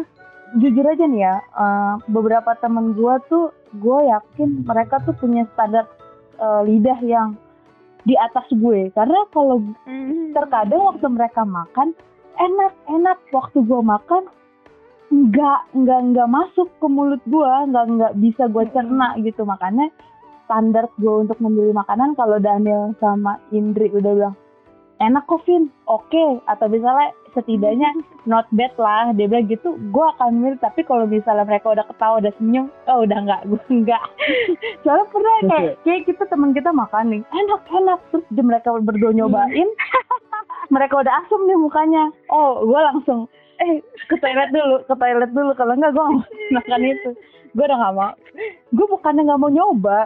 [0.63, 5.83] jujur aja nih ya eh, beberapa temen gue tuh gue yakin mereka tuh punya standar
[6.39, 7.35] eh, lidah yang
[8.03, 8.91] di atas gue.
[8.95, 9.63] Karena kalau
[10.35, 11.95] terkadang waktu mereka makan
[12.39, 13.17] enak enak.
[13.33, 14.23] Waktu gue makan
[15.13, 19.45] nggak nggak nggak masuk ke mulut gue nggak nggak bisa gue cerna gitu.
[19.45, 19.89] Makanya
[20.45, 24.35] standar gue untuk memilih makanan kalau Daniel sama Indri udah bilang
[25.03, 25.67] enak kok Vin.
[25.89, 26.39] Oke.
[26.47, 27.89] Atau misalnya setidaknya
[28.29, 29.11] not bad lah.
[29.15, 30.59] Dia bilang gitu gue akan milih.
[30.63, 34.03] Tapi kalau misalnya mereka udah ketawa udah senyum oh udah nggak gue nggak.
[34.85, 37.99] Soalnya pernah kayak kayak kita teman kita makan nih enak enak.
[38.11, 39.69] Terus mereka berdua nyobain
[40.73, 42.09] mereka udah asem nih mukanya.
[42.33, 43.29] Oh gue langsung
[43.61, 45.51] eh ke toilet dulu ke toilet dulu.
[45.53, 46.05] Kalau enggak gue
[46.57, 47.09] makan itu.
[47.53, 48.11] Gue udah nggak mau.
[48.73, 50.01] Gue bukannya nggak mau nyoba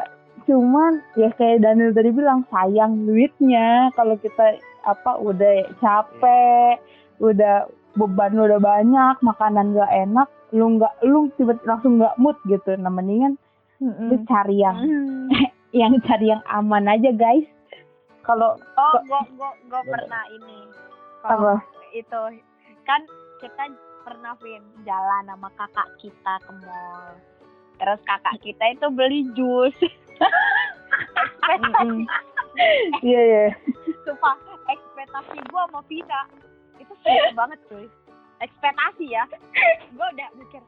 [0.47, 3.91] cuman ya kayak Daniel tadi bilang sayang duitnya.
[3.95, 6.79] Kalau kita apa udah capek
[7.23, 12.75] udah beban udah banyak makanan gak enak lu nggak lu tiba langsung nggak mood gitu.
[12.79, 13.39] Nah mendingan
[13.81, 15.27] lu cari yang Hmm.
[15.75, 17.45] yang cari yang aman aja guys
[18.27, 20.67] kalau Oh, gua gua gua pernah ini.
[21.23, 21.57] apa Kalau
[21.95, 22.21] itu
[22.83, 23.01] kan
[23.39, 23.63] kita
[24.03, 27.15] pernah Vin jalan sama kakak kita ke mall.
[27.79, 29.75] Terus kakak kita itu beli jus.
[31.47, 32.03] ekspektasi,
[33.07, 33.45] iya iya
[34.03, 34.35] sumpah,
[34.67, 36.21] ekspektasi gua sama Vina
[36.77, 37.85] itu seru banget cuy.
[38.43, 39.23] Ekspektasi ya.
[39.97, 40.61] Gua udah mikir.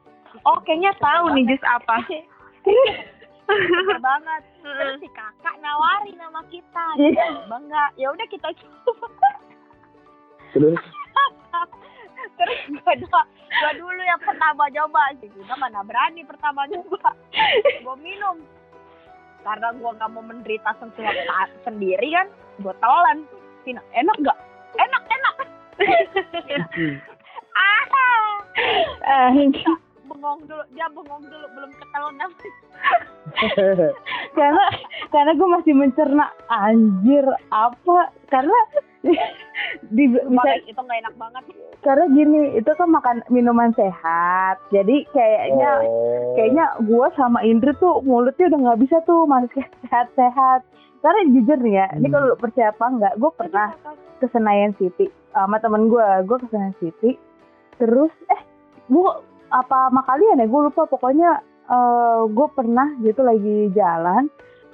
[0.45, 2.01] Oh, kayaknya tahu nih jus apa.
[4.07, 4.41] Banget.
[4.61, 6.85] Terus si kakak nawarin sama kita.
[7.47, 7.83] Bangga.
[7.95, 9.29] Ya udah kita coba.
[10.53, 10.77] terus
[12.39, 15.27] Terus gua, do- gua dulu yang pertama coba sih.
[15.33, 17.11] Gua mana berani pertama coba.
[17.83, 18.39] Gua minum.
[19.43, 22.27] Karena gua nggak mau menderita sesuatu sendiri kan.
[22.63, 23.27] Gua telan.
[23.67, 24.39] Vina, enak nggak?
[24.79, 25.35] Enak, enak.
[27.59, 27.83] ah,
[28.99, 29.31] Eh,
[30.19, 30.63] bengong dulu.
[30.75, 31.45] Dia bengong dulu.
[31.55, 32.27] Belum namanya.
[34.37, 34.65] karena
[35.09, 37.97] karena gue masih mencerna anjir apa
[38.27, 38.59] karena
[39.95, 41.43] di bisa itu nggak enak banget.
[41.79, 46.35] karena gini itu kan makan minuman sehat jadi kayaknya Oh.
[46.35, 49.55] kayaknya gue sama Indri tuh mulutnya udah nggak bisa tuh masuk
[49.85, 50.65] sehat-sehat
[50.99, 52.13] karena jujur nih ya ini Hmm.
[52.13, 53.69] kalau lu percaya apa nggak gue pernah
[54.17, 57.11] ke Senayan City sama temen gue gue ke Senayan City
[57.77, 58.41] terus eh
[58.89, 59.09] gue
[59.51, 60.47] apa sama kalian ya?
[60.47, 61.29] Gue lupa pokoknya
[61.65, 64.25] eh gue pernah gitu lagi jalan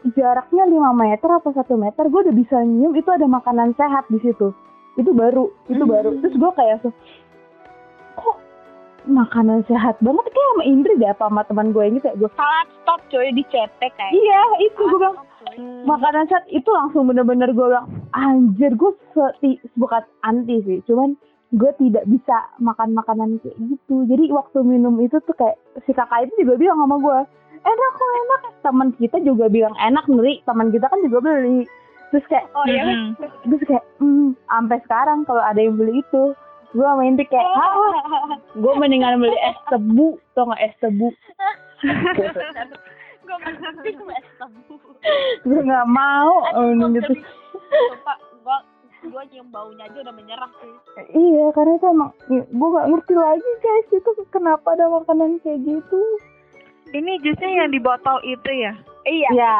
[0.07, 4.19] jaraknya 5 meter apa satu meter gue udah bisa nyium itu ada makanan sehat di
[4.19, 4.53] situ.
[4.95, 5.91] Itu baru itu Hmm.
[5.91, 6.09] baru.
[6.19, 6.89] Terus gue kayak so,
[8.15, 8.37] kok
[9.05, 10.25] makanan sehat banget?
[10.25, 12.15] Kayak sama Indri deh apa sama teman gue yang gitu ya.
[12.15, 14.11] Gue Salat stop coy di CP kayak.
[14.13, 15.57] iya itu gue bilang coy.
[15.83, 16.45] makanan sehat.
[16.47, 21.17] Itu langsung bener-bener gue bilang anjir gue seti bukan anti sih cuman
[21.53, 24.05] gue tidak bisa makan makanan kayak gitu.
[24.09, 27.19] Jadi waktu minum itu tuh kayak si kakak itu juga bilang sama gue
[27.61, 28.41] enak kok enak.
[28.65, 31.69] Teman kita juga bilang enak nih teman kita kan juga beli.
[32.09, 32.83] Terus kayak Oh iya.
[32.85, 33.17] Mm-mm.
[33.45, 36.33] terus kayak hmm sampai sekarang kalau ada yang beli itu.
[36.75, 41.07] Gue sama Indri kayak ah gue mendingan beli es tebu tau nggak es tebu?
[45.45, 46.43] Gue tuh nggak mau.
[46.91, 47.13] Gitu
[49.07, 50.73] gua nyium baunya aja udah menyerah sih.
[51.11, 56.01] Iya, karena itu emang gue gak ngerti lagi guys itu kenapa ada makanan kayak gitu.
[56.87, 58.73] Ini jusnya yang di botol itu ya?
[59.03, 59.29] Iya.
[59.31, 59.57] Ya,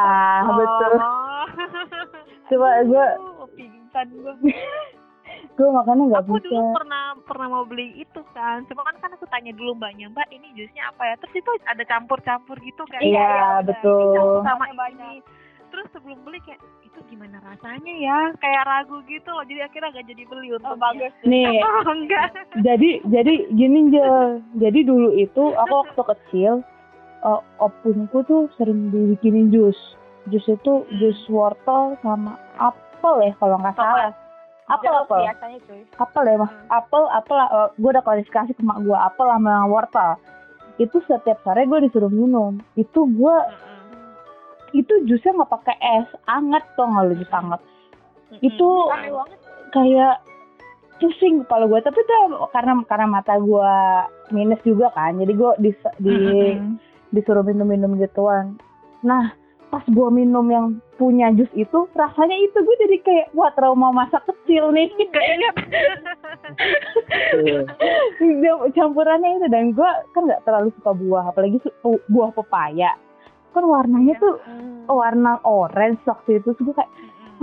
[0.48, 0.94] betul.
[0.96, 1.48] Oh.
[2.48, 4.34] Coba gue Oh, pingsan gua.
[5.56, 6.46] gue makannya nggak Aku bisa.
[6.48, 8.62] dulu pernah pernah mau beli itu kan.
[8.66, 11.16] Cuma kan kan aku tanya dulu mbaknya, Mbak ini jusnya apa ya?
[11.18, 13.00] Terus itu ada campur-campur gitu kan.
[13.00, 14.00] Iya, Iya, betul.
[14.12, 14.92] Dicampur sama Banyak.
[14.92, 15.12] ini.
[15.66, 16.62] Terus sebelum beli kayak
[16.96, 18.20] itu gimana rasanya ya?
[18.40, 19.44] Kayak ragu gitu loh.
[19.44, 21.12] Jadi akhirnya gak jadi beli untuk Oh bagus.
[21.28, 22.32] Nih, Oh, enggak.
[22.64, 24.40] jadi jadi gini aja.
[24.56, 26.54] Jadi dulu itu aku waktu kecil
[27.20, 29.76] eh, opungku tuh sering dibikinin jus.
[30.32, 34.16] Jus itu jus wortel sama apel ya kalau nggak salah.
[34.66, 35.22] Apel apel.
[35.30, 35.82] biasanya cuy.
[36.02, 40.18] apel ya mas apel apel uh, gue udah klarifikasi ke mak gue apel sama wortel
[40.82, 43.36] itu setiap sore gue disuruh minum itu gue
[44.76, 47.62] itu jusnya nggak pakai es anget tuh nggak jus anget.
[48.44, 48.92] Itu
[49.72, 50.20] kayak
[51.00, 53.74] pusing kepala gue tapi tuh karena karena mata gue
[54.32, 56.16] minus juga kan jadi gue di, di
[57.12, 58.56] disuruh minum-minum gituan.
[59.04, 59.36] Nah
[59.72, 64.24] pas gue minum yang punya jus itu rasanya itu gue jadi kayak wah trauma masa
[64.24, 64.88] kecil nih.
[65.16, 65.56] Keinget.
[68.40, 71.60] Dia- campurannya itu dan gue kan nggak terlalu suka buah apalagi
[72.08, 72.96] buah pepaya
[73.56, 74.36] kan warnanya tuh
[74.92, 76.92] warna orange waktu itu terus gue kayak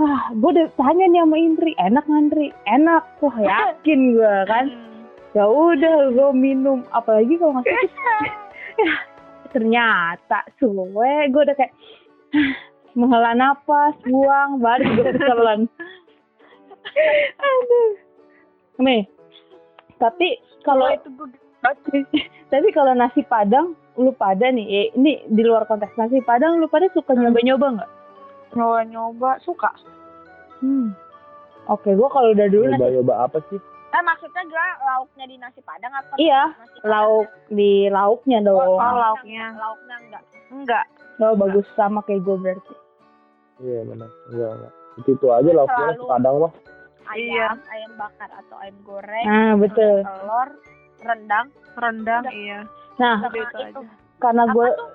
[0.01, 2.47] ah gue udah tanya nih sama Indri enak nggak, Indri?
[2.69, 4.65] Enak wah yakin gue kan.
[5.33, 8.33] Ya udah gue minum apalagi kalau nggak sakit.
[8.73, 8.89] Ya,
[9.53, 11.77] ternyata suwe gue udah kayak
[12.97, 15.69] menghela napas buang baru gue telan
[17.45, 17.91] aduh.
[18.81, 19.05] Nih
[20.01, 21.29] tapi kalau itu gue
[22.49, 26.65] tapi kalau nasi padang lu pada nih eh, ini di luar konteks nasi padang lu
[26.65, 27.91] pada suka nyoba nyoba nggak
[28.53, 29.69] nyoba nyoba suka.
[30.59, 30.93] hmm.
[31.67, 33.59] oke gua kalau udah dulu nasi Nyoba-nyoba apa sih?
[33.93, 36.89] Eh maksudnya gue lauknya di nasi padang atau Iya, nasi padang?
[36.89, 38.97] lauk di lauknya dong Oh, lauknya.
[38.97, 39.45] lauknya.
[39.55, 40.23] Lauknya enggak.
[40.49, 40.85] Enggak.
[41.19, 42.73] oh bagus sama kayak gue berarti
[43.61, 44.09] Iya benar.
[44.27, 44.73] Enggak enggak.
[44.95, 45.61] Itu itu aja Selalu.
[45.63, 46.53] pokoknya kadang mah.
[47.03, 47.47] Ayam, Iya.
[47.69, 50.49] ayam bakar atau ayam goreng, nah betul telur,
[50.99, 52.33] rendang, Rendang Udah.
[52.33, 52.59] iya.
[52.97, 53.79] Nah Udah itu itu.
[53.79, 53.81] aja.
[54.21, 54.89] karena gue tuh?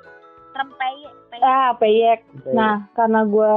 [0.48, 2.20] Rempeye, pe, ah peyek
[2.50, 3.52] nah karena gue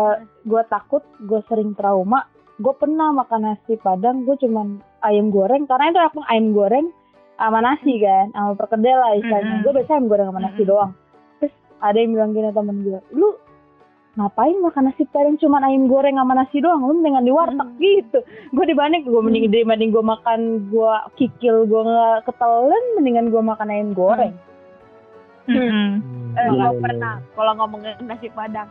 [0.46, 2.30] gue takut gue sering trauma
[2.62, 6.94] gue pernah makan nasi padang gue cuman ayam goreng karena itu aku ayam goreng
[7.42, 9.64] sama nasi kan sama perkedel lah istilahnya Mm-mm.
[9.66, 10.70] gue biasa ayam goreng sama nasi Mm-mm.
[10.70, 10.92] doang
[11.42, 13.28] terus ada yang bilang gini temen gue lu
[14.12, 17.80] ngapain makan nasi padang cuman ayam goreng sama nasi doang lu mendingan di warteg Mm.
[17.80, 18.20] gitu.
[18.51, 23.72] Gue dibanding gue mending dibanding gue makan gue kikil gue nggak ketelan mendingan gue makan
[23.72, 24.36] ayam goreng.
[25.47, 25.89] Mm-mm.
[26.32, 27.16] Eh, Iya, gue iya, pernah.
[27.34, 28.68] kalau ngomongin nasi padang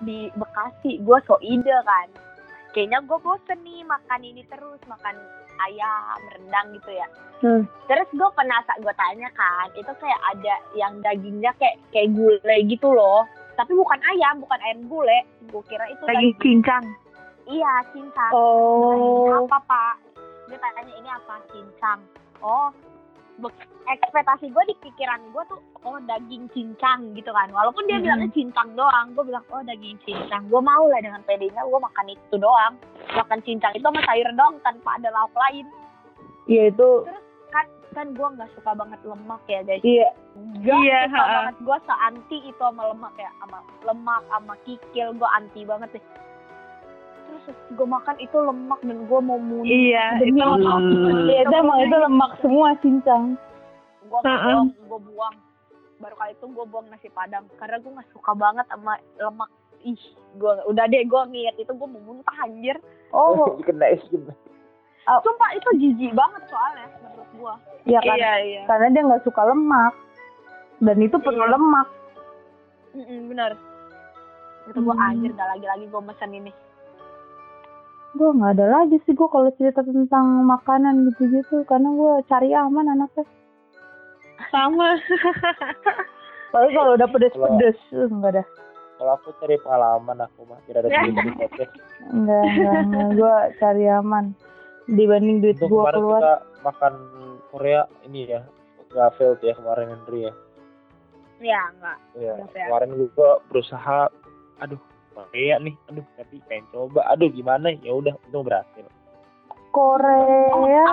[0.00, 2.08] di Bekasi gue so ide kan.
[2.72, 5.14] Kayaknya gue bosen nih makan ini terus makan
[5.60, 7.08] ayam rendang gitu ya.
[7.40, 7.64] Hmm.
[7.88, 12.92] terus gue pernah gue tanya kan itu kayak ada yang dagingnya kayak kayak gulai gitu
[12.92, 13.24] loh
[13.60, 15.20] tapi bukan ayam bukan ayam gulai.
[15.46, 16.40] Gue kira itu Lagi daging.
[16.40, 16.84] cincang.
[17.46, 18.30] iya cincang.
[18.32, 19.44] Oh.
[19.44, 19.94] Apa pak?
[20.46, 22.00] Dia tanya ini apa cincang?
[22.40, 22.72] Oh
[23.88, 27.48] ekspektasi gue di pikiran gue tuh oh daging cincang gitu kan.
[27.50, 28.04] Walaupun dia Mhm.
[28.04, 30.44] bilangnya cincang doang gue bilang oh daging cincang.
[30.46, 32.76] Gue mau lah dengan pedenya gue makan itu doang.
[33.10, 35.66] Makan cincang itu sama sayur doang tanpa ada lauk lain.
[36.46, 37.16] Iya itu kan
[37.90, 39.82] kan gue nggak suka banget lemak ya guys.
[39.82, 40.08] Iya.
[40.60, 41.32] Gak Iya, suka ha-ha.
[41.36, 41.54] banget.
[41.60, 45.08] Gue seanti itu sama lemak ya sama lemak sama kikil.
[45.14, 46.04] Gue anti banget deh.
[47.26, 50.76] Terus gue makan itu lemak dan gue mau muntah Iya, Demi itu Allah.
[50.76, 51.26] Hmm.
[51.26, 53.24] iya itu emang itu lemak semua cincang.
[54.04, 55.34] Gue bohong gue buang.
[55.98, 57.44] Baru kali itu gue buang nasi padang.
[57.54, 59.50] Karena gue nggak suka banget sama lemak.
[59.80, 59.96] Ih
[60.36, 62.76] gue udah deh gue ngeliat itu gue mau muntah anjir.
[63.10, 63.54] Oh.
[63.66, 64.02] Kena es
[65.12, 65.24] gitu.
[65.24, 67.54] sumpah itu jijik banget soalnya menurut gue
[67.86, 68.60] iya kan Iya, iya.
[68.64, 69.94] karena dia nggak suka lemak
[70.78, 71.52] dan itu perlu Iya.
[71.52, 71.88] lemak
[73.26, 73.52] bener
[74.66, 75.06] itu gue Hmm.
[75.06, 76.52] anjir gak lagi lagi gue mesen ini
[78.12, 82.86] gue nggak ada lagi sih gue kalau cerita tentang makanan gitu-gitu karena gue cari aman
[82.88, 83.24] anaknya
[84.48, 84.96] Sama.
[86.50, 88.46] Tapi kalau udah pedes-pedes uh, enggak dah
[88.96, 91.72] Kalau aku cari pengalaman aku mah tidak ada cerita di podcast.
[92.10, 93.08] enggak enggak, enggak.
[93.14, 94.24] gue cari aman
[94.88, 96.94] dibanding duit Itu gue kemarin keluar kita makan
[97.50, 98.40] Korea ini ya,
[98.94, 100.32] nggak fail ya kemarin Henry ya.
[101.40, 102.32] ya enggak Iya.
[102.36, 102.66] Nggak fail.
[102.68, 104.00] Kemarin juga berusaha,
[104.60, 107.74] aduh Korea nih, aduh tapi pengen coba, aduh gimana?
[107.82, 108.86] Ya udah, itu berhasil.
[109.70, 110.86] Korea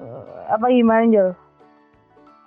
[0.00, 1.30] Eh, apa gimana Jol?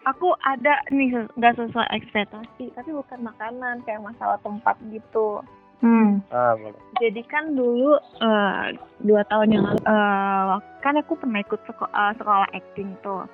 [0.09, 5.39] Aku ada nih nggak sesuai ekspektasi, tapi bukan makanan, kayak masalah tempat gitu.
[5.83, 6.23] Hmm.
[6.31, 6.55] Ah.
[7.03, 8.71] Jadi kan dulu eh,
[9.03, 13.27] dua tahun yang lalu, eh, kan aku pernah ikut seko- eh, sekolah acting tuh.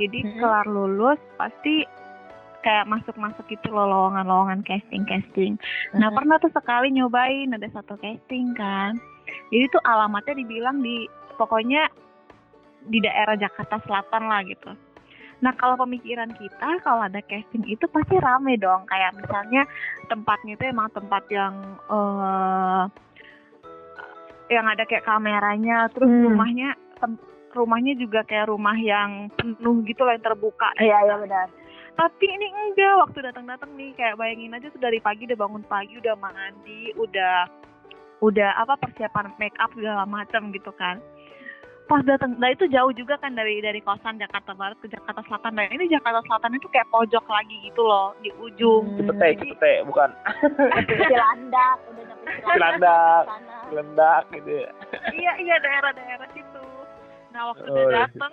[0.00, 0.40] Jadi Mhm.
[0.40, 1.84] kelar lulus pasti
[2.64, 5.60] kayak masuk-masuk gitu loh lowongan-lowongan casting-casting.
[5.96, 6.16] Nah Mhm.
[6.16, 8.96] pernah tuh sekali nyobain ada satu casting kan.
[9.52, 11.04] Jadi tuh alamatnya dibilang di
[11.36, 11.88] pokoknya
[12.88, 14.72] di daerah Jakarta Selatan lah gitu.
[15.40, 18.84] Nah kalau pemikiran kita kalau ada casting itu pasti rame dong.
[18.86, 19.64] Kayak misalnya
[20.06, 21.54] tempatnya itu emang tempat yang
[21.88, 22.84] eh
[24.50, 26.26] yang ada kayak kameranya, terus Hmm.
[26.26, 26.74] rumahnya
[27.50, 30.70] rumahnya juga kayak rumah yang penuh gitu loh yang terbuka.
[30.78, 31.46] iya iya benar
[31.98, 35.98] Tapi ini enggak, waktu datang-datang nih kayak bayangin aja tuh dari pagi udah bangun pagi,
[36.00, 37.44] udah mandi, udah
[38.24, 40.96] udah apa persiapan make up segala macam gitu kan.
[41.90, 45.58] Pas datang, nah itu jauh juga kan dari dari kosan Jakarta Barat ke Jakarta Selatan.
[45.58, 48.94] Nah ini Jakarta Selatan itu kayak pojok lagi gitu loh di ujung.
[48.94, 48.98] Hmm.
[49.02, 50.06] Cepete, cepete, bukan
[51.02, 53.24] Cilandak udah nyampe Cilandak.
[53.26, 53.56] sana.
[53.70, 54.70] lendak gitu ya.
[55.10, 56.62] iya iya daerah-daerah situ.
[57.30, 57.98] Nah waktu Oh, udah iya.
[58.06, 58.32] datang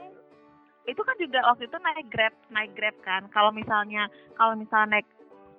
[0.85, 3.25] itu kan juga waktu itu naik grab naik grab kan.
[3.29, 5.07] Kalau misalnya kalau misalnya naik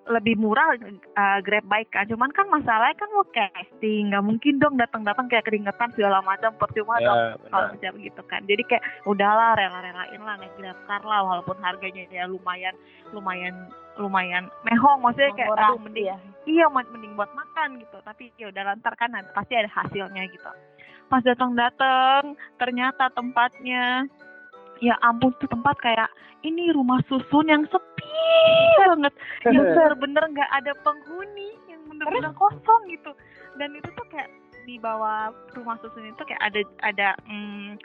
[0.08, 0.74] lebih murah
[1.14, 2.08] uh, grab bike kan.
[2.08, 6.96] Cuman kan masalahnya kan mau casting nggak mungkin dong datang-datang kayak keringetan segala macam percuma
[6.98, 7.74] dong Ya, kalau benar.
[7.76, 8.40] bisa begitu kan.
[8.48, 12.74] Jadi kayak udahlah rela-relain lah naik grab car lah walaupun harganya ya lumayan
[13.12, 13.54] lumayan
[13.98, 16.16] lumayan mehong maksudnya kayak Menguras, aduh mending ya.
[16.46, 20.50] iya mending buat makan gitu tapi ya udah lantar kan pasti ada hasilnya gitu
[21.10, 24.06] pas datang datang ternyata tempatnya
[24.78, 26.08] ya ampun tuh tempat kayak
[26.46, 27.87] ini rumah susun yang sepi
[28.78, 29.12] banget.
[29.44, 33.12] Yang bener-bener nggak ada penghuni yang bener-bener kosong gitu.
[33.58, 34.30] Dan itu tuh kayak
[34.68, 37.80] di bawah rumah susun itu kayak ada ada mm,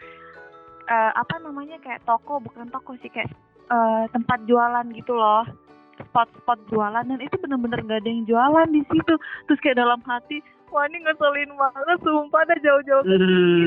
[0.92, 3.32] eh, apa namanya kayak toko bukan toko sih kayak
[3.72, 5.46] eh, tempat jualan gitu loh.
[6.10, 7.06] Spot-spot jualan.
[7.06, 9.14] Dan itu bener-bener gak ada yang jualan di situ.
[9.46, 10.42] Terus kayak dalam hati
[10.74, 13.06] wah ini ngeselin banget sumpah ada jauh-jauh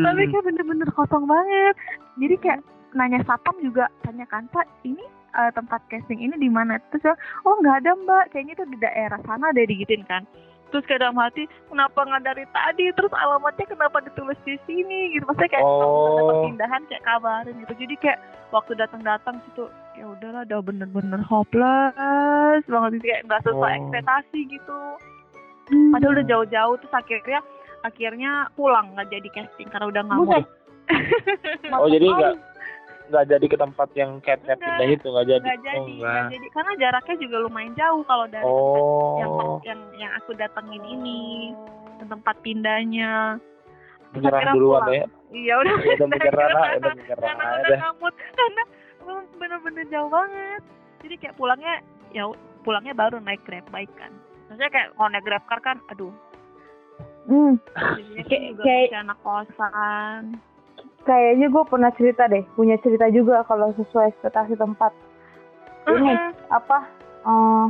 [0.02, 1.74] tapi kayak bener-bener kosong banget.
[2.18, 2.60] Jadi kayak
[2.98, 5.06] nanya sapam juga tanya kan pak ini
[5.36, 6.80] eh, tempat casting ini di mana?
[6.90, 7.12] Terus
[7.44, 8.24] oh nggak ada mbak.
[8.32, 10.24] Kayaknya itu di daerah sana deh digituin kan.
[10.66, 12.90] Terus kayak dalam hati kenapa nggak dari tadi?
[12.90, 15.14] Terus alamatnya kenapa ditulis di sini?
[15.14, 15.22] Gitu.
[15.22, 16.28] Maksudnya kayak kalau misalnya Oh.
[16.32, 17.74] perpindahan kayak kabarin gitu.
[17.86, 18.18] Jadi kayak
[18.50, 19.64] waktu datang-datang situ
[19.94, 23.04] ya udahlah udah bener-bener hopeless banget gitu.
[23.06, 23.78] Kayak nggak sesuai Oh.
[23.78, 24.78] ekspektasi gitu.
[25.66, 25.90] Hmm.
[25.90, 27.42] padahal udah jauh-jauh terus akhirnya
[27.82, 30.38] akhirnya pulang nggak jadi casting karena udah nggak mau
[31.82, 32.34] Oh jadi nggak
[33.06, 35.42] nggak jadi ke tempat yang kayak pindah itu nggak jadi.
[35.42, 36.26] nggak jadi Oh enggak.
[36.28, 38.80] jadi karena jaraknya juga lumayan jauh kalau dari tempat
[39.16, 39.56] yang Oh.
[39.62, 41.54] yang yang aku datengin ini
[41.96, 43.38] ke tempat pindahnya
[44.08, 44.92] Menyerah duluan pulang.
[44.92, 45.06] ya.
[45.30, 47.78] iya udah Ya udah menyerah, karena- udah menyerah karena udah dah.
[47.80, 48.62] ngamut karena
[48.98, 50.62] emang bener-bener jauh banget
[50.98, 51.74] jadi kayak pulangnya
[52.10, 52.24] ya
[52.62, 54.10] pulangnya baru naik grab bike kan
[54.46, 56.10] maksudnya kayak kalau naik grab car kan aduh
[57.26, 57.58] Hmm.
[58.22, 60.38] jadinya Kayak- anak kosan
[61.06, 64.90] Kayaknya gue pernah cerita deh, punya cerita juga kalau sesuai ekspektasi tempat.
[65.86, 66.30] Ini Heeh.
[66.50, 66.78] apa?
[67.22, 67.66] eh,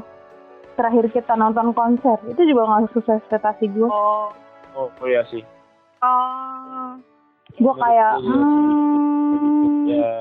[0.75, 3.87] terakhir kita nonton konser itu juga nggak sesuai ekspektasi gue.
[3.87, 4.33] oh
[4.73, 5.41] Oh, iya sih.
[6.01, 6.97] oh
[7.55, 8.37] Gue kayak Iya, iya.
[8.37, 10.13] hmm, Ya.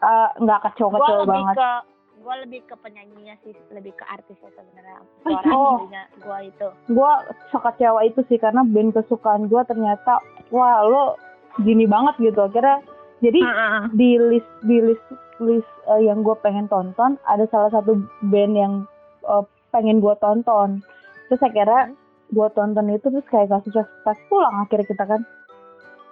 [0.00, 1.54] eh, nggak kacau-kacau lebih banget.
[1.56, 1.70] ke
[2.16, 5.78] gue lebih ke penyanyinya sih lebih ke artisnya sebenarnya suara Oh.
[6.16, 7.12] gue itu Gue
[7.50, 10.18] sekecewa itu sih karena band kesukaan gue ternyata
[10.48, 11.14] wah lo
[11.58, 12.82] gini banget gitu akhirnya.
[13.18, 13.80] Jadi Heeh.
[13.92, 15.06] di list di list
[15.38, 18.72] list eh, yang gue pengen tonton ada salah satu band yang
[19.22, 20.80] eh, pengen gue tonton
[21.26, 21.92] terus akhirnya
[22.28, 25.20] gue tonton itu terus kayak gak sukses pas pulang akhirnya kita kan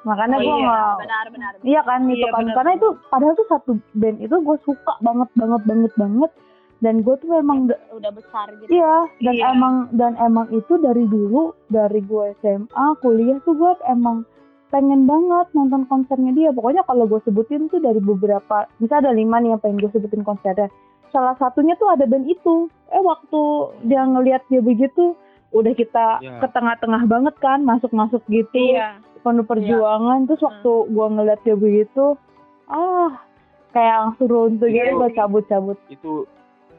[0.02, 2.78] makanya Oh gue iya, nggak benar benar iya kan itu Iya, kan benar, karena benar.
[2.78, 6.30] itu padahal tuh satu band itu gue suka banget banget banget banget
[6.78, 9.44] dan gue tuh memang da- udah besar gitu iya dan Iya.
[9.50, 14.28] emang dan emang itu dari dulu dari gue SMA kuliah tuh gue emang
[14.68, 16.50] pengen banget nonton konsernya dia.
[16.50, 20.22] Pokoknya kalau gue sebutin tuh dari beberapa bisa ada lima nih yang pengen gue sebutin
[20.22, 20.68] konsernya.
[21.10, 22.66] Salah satunya tuh ada band itu.
[22.90, 23.40] Eh waktu
[23.86, 25.14] dia ngelihat dia begitu
[25.54, 26.42] udah kita Iya.
[26.42, 28.74] ke tengah-tengah banget kan masuk-masuk gitu.
[28.74, 28.98] Iya.
[29.22, 30.26] Penuh perjuangan.
[30.26, 32.18] Terus waktu gua ngeliat dia begitu
[32.66, 33.22] ah
[33.70, 34.98] kayak langsung runtuh gitu Iya.
[34.98, 35.78] gua cabut-cabut.
[35.86, 36.26] Itu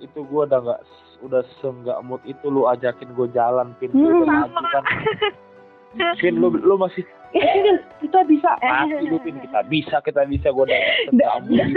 [0.03, 0.81] itu gua udah nggak
[1.23, 3.87] udah seenggak mood itu lu ajakin gue jalan pin.
[3.95, 4.61] Hmm, sama.
[4.67, 4.83] kan.
[6.19, 8.51] Pin lu lu masih eh Daniel, kita bisa.
[8.57, 9.59] Masih lu pin kita.
[9.65, 10.79] Bisa kita bisa gue udah
[11.19, 11.67] Daniel.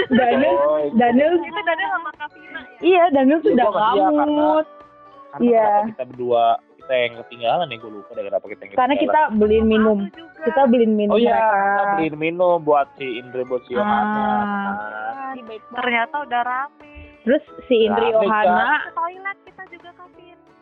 [0.95, 1.33] Daniel.
[1.37, 2.79] Itu dari sama Kavina ya?
[2.81, 4.67] Iya Daniel sudah ngamut.
[5.29, 5.69] Karena Iya.
[5.93, 6.45] kita berdua
[6.79, 9.99] kita yang ketinggalan ya gue lupa deh kenapa kita yang karena kita beliin minum.
[10.41, 11.13] kita beliin minum.
[11.13, 15.35] Oh iya kita beliin minum buat si Indri buat si Yohana Ah.
[15.37, 15.45] kan.
[15.75, 16.89] Ternyata udah rame.
[17.21, 18.89] Terus si Indri Yohana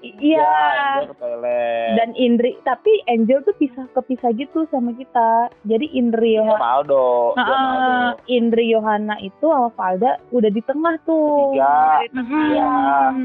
[0.03, 1.07] iya.
[1.13, 5.49] Toilet dan Indri tapi Angel tuh pisah kepisah gitu sama kita.
[5.63, 7.71] Jadi Indri sama Yohana Aldo dia sama Ah,
[8.13, 8.21] Aldo.
[8.29, 11.53] Indri Yohana itu sama Valda udah di tengah tuh.
[11.53, 11.77] Tiga.
[12.13, 12.41] Mhm.
[12.49, 12.75] Iya.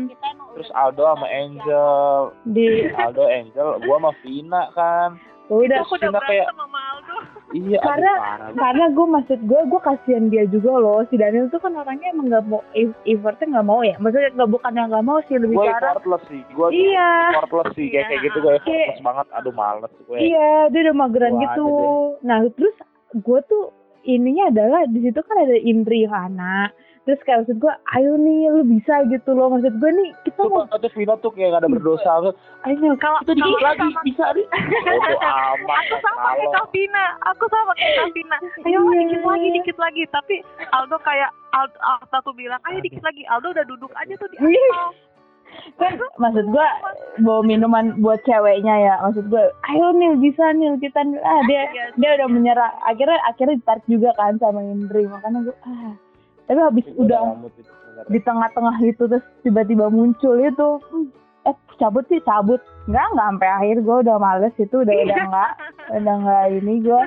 [0.09, 1.91] kita emang terus Aldo sama Angel.
[2.45, 5.09] Di Aldo Angel gua sama Vina kan.
[5.47, 5.83] Udah.
[5.83, 6.63] Aku udah Cina kayak- sama
[6.95, 7.10] Aldo
[7.53, 8.49] iya Karena- parah.
[8.53, 11.03] karena gue maksud gue gue kasihan dia juga loh.
[11.05, 13.95] Si Daniel tuh kan orangnya emang nggak mau eff- effortnya nggak mau ya.
[13.97, 17.09] Maksudnya nggak bukan yang nggak mau sih lebih gue ke arah effortless sih gue iya.
[17.33, 18.25] effortless sih kayak kayak Iya.
[18.25, 19.27] gitu gue Kayak- effortless banget.
[19.33, 21.67] Aduh males gue iya dia udah mageran gitu.
[22.21, 22.75] nah terus
[23.13, 23.63] gue tuh
[24.03, 28.61] ininya adalah di situ kan ada Indri Yohana terus kayak maksud gue ayo nih lu
[28.63, 29.49] bisa gitu loh.
[29.49, 32.11] Maksud gue nih kita mau Sumpah tuh Vino tuh kayak gak ada berdosa
[32.61, 34.45] ayo kalau itu dikit lagi sama- bisa nih.
[34.45, 38.35] Bodo amat aku sama kayak Kavina aku sama kayak Kavina.
[38.61, 38.99] Ayo Iya.
[39.03, 40.03] dikit lagi dikit lagi.
[40.07, 40.35] Tapi
[40.71, 43.25] Aldo kayak Aldo Aldo aku bilang ayo dikit lagi.
[43.25, 44.61] Aldo udah duduk aja tuh di Iya.
[44.71, 44.89] aspal
[45.73, 46.67] kan maksud gue
[47.19, 48.95] bawa minuman buat ceweknya ya.
[49.01, 51.19] Maksud gue ayo Nil bisa Nil kita Nil.
[51.19, 51.85] ah dia Iya.
[51.97, 52.71] dia udah menyerah.
[52.83, 55.03] Akhirnya akhirnya ditarik juga kan sama Indri.
[55.03, 55.91] Makanya gue ah
[56.51, 57.39] tapi habis udah
[58.11, 61.07] di tengah-tengah itu terus tiba-tiba muncul itu hmm,
[61.47, 62.59] eh cabut sih cabut.
[62.91, 65.51] Nggak nggak sampai akhir gue udah males itu udah udah nggak
[65.95, 67.01] udah nggak ini gue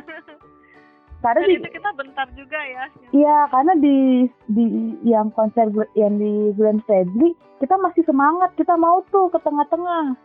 [1.21, 2.85] karena dan di itu kita bentar juga ya.
[3.13, 4.65] Iya karena di di
[5.05, 10.17] yang konser yang di Glenn Fredly kita masih semangat kita mau tuh ke tengah-tengah.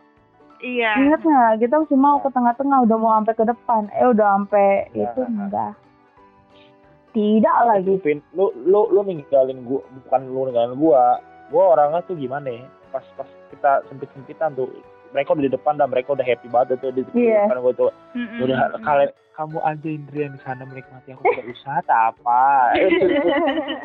[0.64, 0.96] Iya.
[0.96, 1.52] Ingat nggak?
[1.60, 3.82] Kita masih mau ke tengah-tengah udah mau sampai ke depan.
[3.96, 5.12] Eh udah sampai Ya.
[5.12, 5.72] itu enggak
[7.10, 11.18] tidak lagi Vin lu lu lu ninggalin gua bukan lu ninggalin gua.
[11.48, 12.62] Gua orangnya tuh gimana ya?
[12.88, 14.70] Pas pas kita sempit sempitan tuh
[15.10, 17.44] mereka udah di depan dan mereka udah happy banget tuh di Iya.
[17.44, 17.90] depan gua tuh.
[18.12, 18.42] Mm-mm.
[18.42, 22.76] udah kalian kamu aja Indri yang di sana menikmati aku tidak usah tak apa.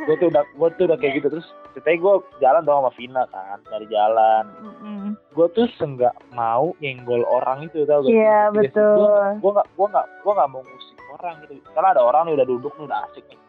[0.03, 1.27] Gue tuh udah gue tuh udah kayak gitu.
[1.31, 4.43] Terus ceritanya gue jalan dong sama Vina kan dari jalan.
[4.59, 5.03] Mm-mm.
[5.31, 8.11] gue tuh senggak mau nyenggol orang itu tau gak?
[8.11, 9.39] Iya, betul.
[9.39, 11.53] gue gak gue gak gue gak mau musik orang gitu.
[11.67, 13.39] Kalau ada orang nih udah duduk nih udah asik nih.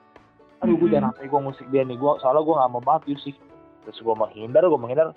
[0.57, 0.95] Aduh gue Mhm.
[0.95, 1.97] jangan sampai gue musik dia nih.
[1.97, 3.37] Gue soalnya gue gak mau banget musik.
[3.83, 5.09] Terus gue menghindar gue menghindar.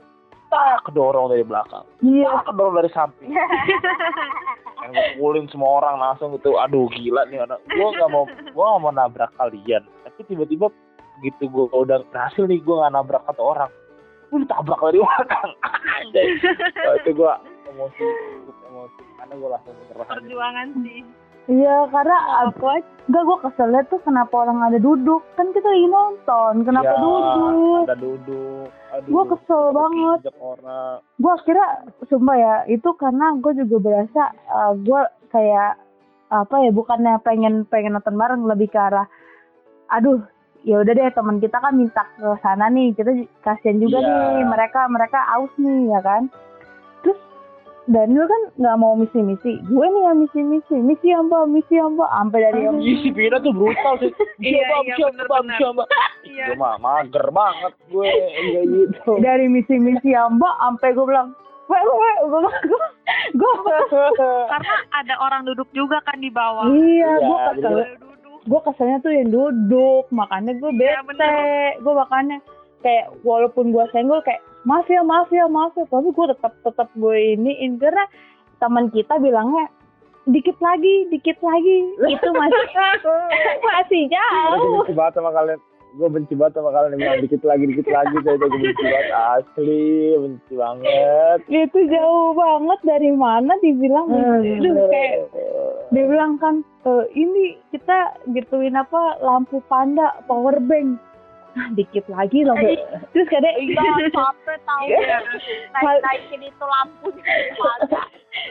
[0.49, 1.85] Tak kedorong dari belakang.
[2.01, 2.41] Iya.
[2.41, 3.29] tak kedorong dari samping.
[4.81, 6.57] Yang gue pukulin semua orang langsung gitu.
[6.57, 7.59] Aduh gila nih anak.
[7.65, 9.83] Gue nggak mau gue nggak mau nabrak kalian.
[10.03, 10.67] Tapi tiba-tiba
[11.19, 13.69] gitu gue udah berhasil nih gue nggak nabrak satu orang.
[14.29, 15.51] Gue ditabrak dari belakang.
[16.85, 17.31] Wah, itu gue
[17.69, 18.05] emosi
[18.65, 19.01] emosi.
[19.15, 20.99] Karena gue langsung perjuangan sih
[21.49, 22.61] Iya, karena aku
[23.09, 25.25] enggak gue keselnya tuh kenapa orang ada duduk.
[25.33, 27.83] Kan kita lagi nonton, kenapa Ya, duduk?
[27.89, 30.19] ada duduk aduh Gue kesel banget.
[31.17, 31.67] Gue akhirnya,
[32.05, 35.81] sumpah ya, itu karena gue juga berasa uh, gue kayak
[36.29, 39.09] apa ya, bukannya pengen pengen nonton bareng lebih ke arah,
[39.89, 40.21] aduh,
[40.61, 43.09] ya udah deh teman kita kan minta ke sana nih, kita
[43.41, 44.09] kasihan juga Iya.
[44.37, 46.29] nih, mereka mereka aus nih ya kan.
[47.89, 52.61] Daniel kan nggak mau misi-misi, gue nih yang misi-misi, misi mbak, misi mbak, sampai dari
[52.69, 54.13] yang Ih, si Pina tuh brutal sih.
[54.45, 55.83] Iya, iya, siapa.
[56.21, 56.53] Iya.
[56.53, 59.11] Gue mah mager banget gue kayak gitu.
[59.25, 61.33] dari misi-misi sampai gue bilang,
[61.65, 62.53] weh weh, gue gue
[63.41, 63.53] gue
[64.53, 66.69] karena ada orang duduk juga kan di bawah.
[66.69, 71.81] Iya, gue Iya, kesel, Ada duduk gue keselnya tuh yang duduk, makanya gue Iya, bete,
[71.81, 72.37] gue makanya
[72.85, 76.89] kayak walaupun gue senggol kayak maaf ya maaf ya maaf ya, tapi gue tetap tetap
[76.93, 78.05] gue iniin karena
[78.57, 79.65] teman kita bilangnya
[80.25, 82.65] dikit lagi, dikit lagi, itu masih
[83.65, 84.77] masih Gue jauh.
[84.77, 85.59] benci banget sama kalian.
[85.89, 88.15] Gue benci banget sama kalian yang bilang dikit lagi, dikit lagi.
[88.21, 89.07] Saya gue benci banget.
[89.09, 91.39] Asli, benci banget.
[91.49, 95.33] Itu jauh banget dari mana dibilang Aduh, kayak
[95.89, 97.97] dia bilang kan "E, ini kita
[98.29, 101.01] gituin apa lampu panda power bank
[101.55, 102.73] nah, dikit lagi loh Bu.
[103.13, 104.83] terus kadang Iya, capek tau.
[104.85, 105.17] Iya.
[105.73, 107.07] Naik-naikin itu lampu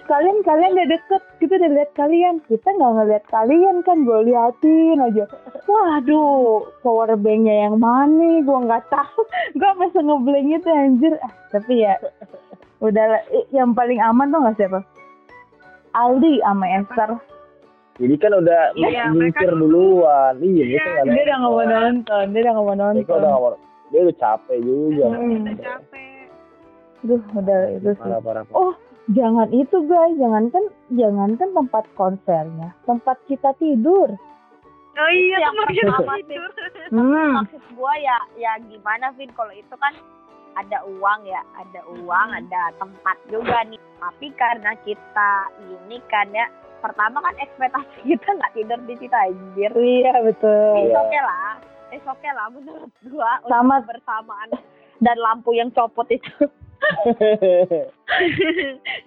[0.08, 2.34] kalian kalian udah deket kita udah lihat kalian.
[2.48, 5.24] Kita nggak ngeliat kalian kan gue liatin aja.
[5.68, 8.42] Waduh power banknya yang mana?
[8.42, 9.20] Gue nggak tahu.
[9.60, 11.12] Gue masih ngeblank itu anjir.
[11.20, 11.94] Ah, tapi ya
[12.80, 13.22] udah
[13.52, 14.80] yang paling aman tuh nggak siapa?
[15.96, 17.10] Aldi sama Esther
[17.98, 20.34] Jadi kan udah Iya, mikir mereka- duluan.
[20.38, 23.42] Iya, itu nggak dia udah nggak mau nonton dia udah nggak mau nonton udah nggak
[23.42, 23.56] mau.
[23.88, 25.06] Dia udah capek juga.
[25.08, 25.34] Hmm.
[25.36, 26.06] udah capek
[26.98, 28.00] Duh, udah itu sih.
[28.00, 28.58] Parah, parah, parah.
[28.58, 28.74] Oh,
[29.08, 34.10] jangan itu guys, jangankan jangankan tempat konsernya, tempat kita tidur.
[34.96, 36.50] oh iya Yang tempat kita tidur
[36.88, 37.32] Hmm.
[37.38, 39.94] Maksud gua ya, ya gimana Vin kalau itu kan
[40.56, 43.78] ada uang ya, ada uang, ada tempat juga nih.
[43.94, 45.30] Tapi karena kita
[45.62, 49.70] ini kan ya, pertama kan ekspektasi kita nggak tidur di situ anjir.
[49.72, 50.72] Iya betul.
[50.78, 50.98] It's Iya.
[51.00, 51.52] okay lah,
[51.90, 54.48] it's okay lah menurut gua Sama- bersamaan
[54.98, 56.30] dan lampu yang copot itu.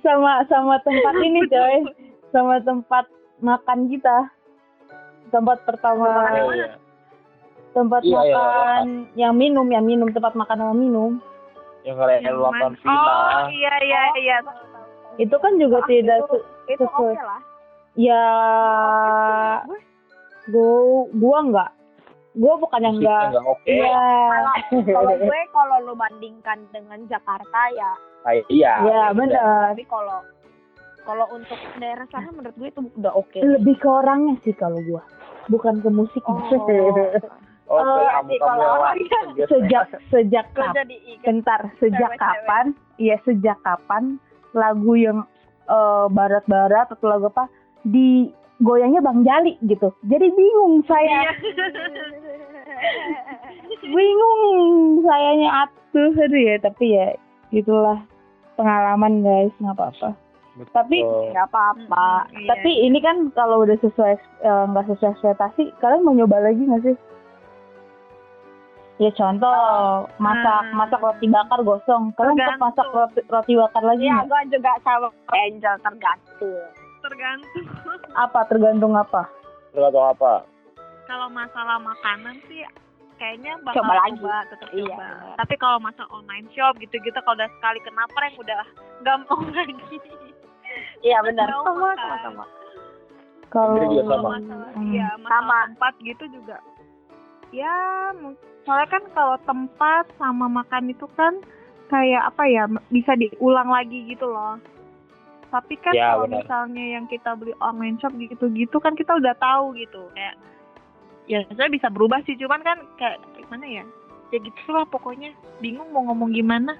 [0.01, 1.75] sama sama tempat ini coy,
[2.29, 3.05] sama tempat
[3.39, 4.27] makan kita.
[5.29, 6.75] Tempat pertama, Iya.
[7.71, 11.11] tempat Iya, iya, makan yang minum, yang minum tempat makan sama minum.
[11.81, 14.37] Yang kalian Yang luapan oh iya iya iya
[15.17, 16.35] Itu kan juga Ah, tidak itu,
[16.69, 17.15] itu sesuai.
[17.15, 17.41] oke lah.
[17.93, 18.23] Ya
[20.47, 20.71] gua
[21.11, 21.71] gua enggak.
[22.31, 23.23] Gua bukan yang enggak.
[23.35, 23.67] nggak oke.
[23.67, 24.07] Iya.
[24.87, 27.91] Kalau gue kalau lu bandingkan dengan Jakarta ya,
[28.23, 28.73] Kayak iya.
[28.81, 29.75] Iya, benar.
[29.75, 30.19] tapi kalau
[31.01, 33.35] kalau untuk daerah sana menurut gue itu udah oke.
[33.35, 35.03] Lebih ke orangnya sih kalau gua.
[35.49, 36.23] Bukan ke musik.
[36.23, 36.39] Oh,
[37.71, 39.41] Oh, kamu sih, kamu orangnya lagi.
[39.47, 40.91] sejak sejak Gue kapan
[41.23, 42.65] bentar sejak kapan
[42.99, 44.19] iya sejak kapan
[44.51, 45.23] lagu yang
[45.71, 47.47] eh, barat-barat atau lagu apa
[47.83, 51.33] di goyangnya Bang Jali gitu jadi bingung saya Iya.
[53.83, 54.51] bingung
[55.01, 57.07] sayanya atuh aduh ya tapi ya
[57.51, 57.99] itulah
[58.53, 60.09] pengalaman guys nggak apa-apa
[60.69, 61.31] tapi Oh.
[61.31, 62.27] nggak apa-apa.
[62.29, 62.47] Iya.
[62.47, 66.83] tapi ini kan kalau udah sesuai eh, nggak sesuai ekspektasi kalian mau nyoba lagi nggak
[66.83, 66.97] sih
[68.99, 69.57] ya contoh
[70.17, 70.77] masak Hmm.
[70.77, 72.61] masak roti bakar gosong kalian tetap Tergantung.
[72.61, 76.69] masak roti, roti bakar lagi Iya, nggak gue juga sama Angel tergantung.
[77.11, 77.67] Tergantung
[78.23, 79.27] apa tergantung apa
[79.69, 80.33] Tergantung apa?
[81.03, 82.63] kalau masalah makanan sih
[83.15, 84.17] kayaknya bakal Coba lagi.
[84.17, 84.95] coba, tetap Iya.
[84.95, 85.07] coba.
[85.37, 88.61] Tapi kalau masalah online shop gitu-gitu kalau udah sekali kena prank udah
[88.99, 89.97] nggak mau lagi.
[91.01, 91.47] Iya benar.
[91.47, 92.45] Mau Sama sama sama.
[93.47, 94.87] kalau masalah Hmm.
[94.89, 95.57] iya masalah Sama.
[95.67, 96.57] tempat gitu juga.
[97.51, 97.75] Ya,
[98.63, 101.35] soalnya kan kalau tempat sama makan itu kan
[101.87, 104.55] kayak apa ya bisa diulang lagi gitu loh.
[105.51, 109.75] Tapi kan Ya, kalau misalnya yang kita beli online shop gitu-gitu kan kita udah tahu
[109.75, 110.39] gitu kayak
[111.27, 113.83] ya sebenarnya bisa berubah sih cuman kan kayak gimana ya
[114.31, 116.75] ya gitu lah pokoknya bingung mau ngomong gimana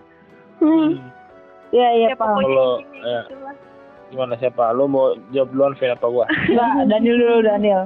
[0.64, 0.98] hmm.
[1.76, 3.22] ya ya ya paham intinya ya.
[3.28, 3.56] gitu lah
[4.12, 4.76] Gimana siapa?
[4.76, 6.28] Lu mau jawab duluan Vin apa gua?
[6.52, 7.84] Nggak, Daniel dulu Daniel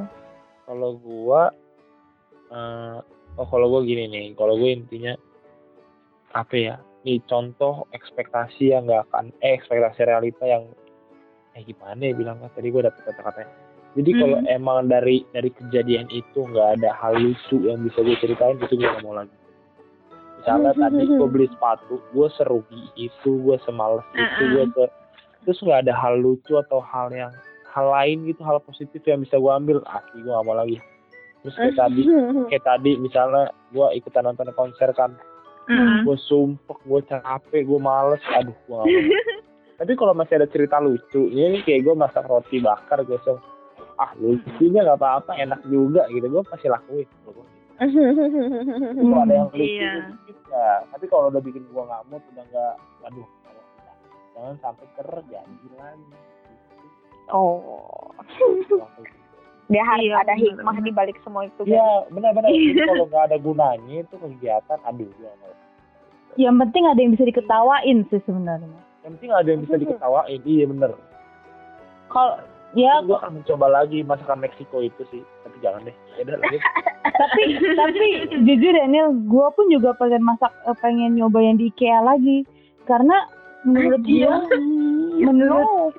[0.66, 1.54] Kalau gua
[2.50, 2.98] eh
[3.38, 5.14] oh kalau gua gini nih, kalau gua intinya
[6.34, 6.76] apa ya?
[7.06, 10.66] Nih contoh ekspektasi yang nggak akan eh ekspektasi realita yang
[11.54, 13.54] eh gimana ya bilang tadi gue dapet kata-katanya
[13.96, 14.20] jadi Hmm.
[14.20, 18.76] kalau emang dari dari kejadian itu nggak ada hal lucu yang bisa gue ceritain itu
[18.76, 19.32] gue gak mau lagi.
[20.44, 24.52] Misalnya tadi gue beli sepatu gue serugi itu gue semales itu Uh-uh.
[24.52, 24.86] gue se
[25.48, 27.32] terus nggak ada hal lucu atau hal yang
[27.72, 30.78] hal lain gitu hal positif yang bisa gue ambil asli gue gak mau lagi.
[31.48, 32.02] Terus kayak tadi
[32.52, 35.16] kayak tadi misalnya gue ikutan nonton konser kan
[36.06, 38.22] Gue sumpek gue capek gue males.
[38.34, 38.86] Aduh gue gak mau.
[39.82, 43.44] Tapi kalau masih ada cerita lucu ini kayak gue masak roti bakar gue langsung
[43.96, 46.28] ah lucunya nggak apa-apa enak juga gitu.
[46.32, 47.08] Gue pasti lakuin.
[47.76, 50.16] Kalau ada yang lucu Iya.
[50.48, 50.80] ya.
[50.96, 53.28] tapi kalau udah bikin gue nggak mood udah nggak aduh
[54.32, 56.16] jangan sampai terjadi lagi
[57.36, 58.16] oh.
[58.32, 58.80] Gitu.
[59.66, 60.86] Dia harus Iya, ada benar, hikmah benar.
[60.86, 62.50] di balik semua itu Iya benar-benar.
[62.50, 65.54] Jadi kalau nggak ada gunanya itu kegiatan aduh mau.
[66.36, 68.80] Yang penting ada yang bisa diketawain sih sebenarnya.
[69.02, 70.40] yang penting ada yang bisa diketawain.
[70.42, 70.92] Iya bener
[72.10, 72.36] Kalau
[72.76, 75.22] ya gue akan mencoba lagi masakan Meksiko itu sih.
[75.42, 75.96] Tapi jangan deh.
[76.18, 76.62] Ya udah lanjut.
[77.16, 77.42] Tapi
[77.80, 78.08] tapi
[78.44, 82.44] jujur Daniel, gue pun juga pengen masak eh, pengen nyoba yang di IKEA lagi.
[82.84, 83.24] Karena
[83.64, 84.36] menurut gue
[85.24, 85.94] menurut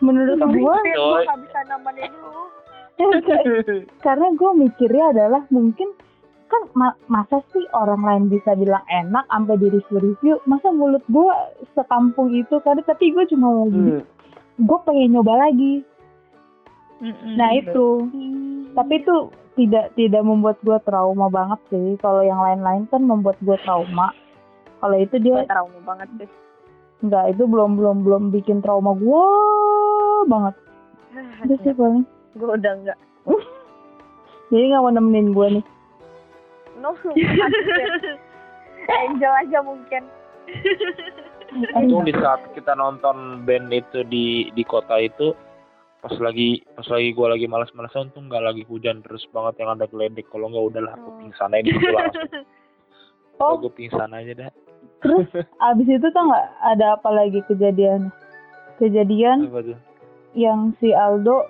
[0.00, 2.48] menurut gue gue nggak bisa nemenin lu
[4.06, 5.88] karena gue mikirnya adalah mungkin
[6.50, 10.42] kan ma- masa sih orang lain bisa bilang enak sampai di review-review?
[10.50, 11.30] Masa mulut gue
[11.78, 12.58] sekampung itu?
[12.66, 14.02] Karena tapi gue cuma mau Hmm.
[14.58, 15.86] gue pengen nyoba lagi.
[17.00, 17.32] Mm-mm.
[17.38, 18.10] nah itu.
[18.76, 19.16] Tapi itu
[19.56, 21.96] tidak tidak membuat gue trauma banget sih.
[22.02, 24.12] Kalau yang lain-lain kan membuat gue trauma.
[24.82, 26.30] Kalau itu dia trauma banget sih.
[27.00, 29.24] Enggak itu belum belum belum bikin trauma gue
[30.28, 30.54] banget.
[31.46, 32.04] Itu sih paling
[32.38, 32.98] gue udah enggak
[34.50, 35.64] jadi nggak mau nemenin gue nih.
[36.80, 36.96] No
[39.06, 40.02] Angel aja mungkin.
[41.76, 45.34] Untung di saat kita nonton band itu di di kota itu
[46.00, 49.86] pas lagi pas lagi gue lagi malas-malas untung nggak lagi hujan terus banget yang ada
[49.86, 50.26] geledek.
[50.32, 51.18] Kalau nggak udahlah aku Hmm.
[51.22, 52.28] pingsan aja di situ langsung
[53.44, 53.54] oh.
[53.60, 54.50] Gue pingsan aja dah.
[55.04, 55.28] Terus
[55.62, 58.10] abis itu tuh nggak ada apa lagi kejadian?
[58.80, 59.78] Kejadian apa tuh?
[60.34, 61.46] yang si Aldo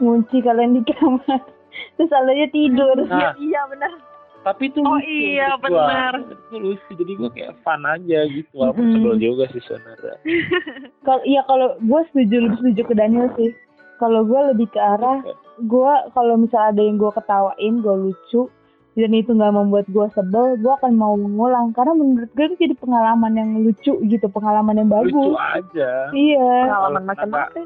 [0.00, 1.40] ngunci kalian di kamar.
[1.96, 2.96] Terus Aldonya tidur.
[3.06, 3.32] Nah.
[3.40, 3.92] Iya benar.
[4.40, 6.16] Tapi itu Oh lucu iya, benar.
[6.24, 6.90] itu lucu.
[6.96, 8.48] Jadi gue kayak fun aja gitu.
[8.56, 8.94] Walaupun Mm-mm.
[8.96, 10.14] sebel juga sih sebenarnya
[11.06, 13.52] kalau iya kalau gue setuju lebih setuju ke Daniel sih.
[14.00, 15.20] Kalau gue lebih ke arah
[15.60, 18.48] gue kalau misalnya ada yang gue ketawain gue lucu
[18.96, 21.76] dan itu nggak membuat gue sebel gue akan mau mengulang.
[21.76, 25.36] Karena menurut gue itu jadi pengalaman yang lucu gitu pengalaman yang lucu bagus.
[25.52, 25.90] aja.
[26.16, 26.52] Iya.
[26.64, 27.64] Pengalaman Kalau macam-macam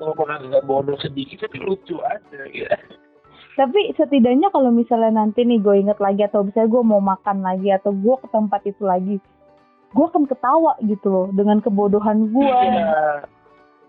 [0.00, 2.72] walaupun agak bodoh sedikit tapi lucu aja gitu.
[3.54, 7.68] Tapi setidaknya kalau misalnya nanti nih gue inget lagi atau misalnya gue mau makan lagi
[7.68, 9.16] atau gue ke tempat itu lagi
[9.90, 12.46] gue akan ketawa gitu loh dengan kebodohan gue.
[12.46, 13.26] Iya.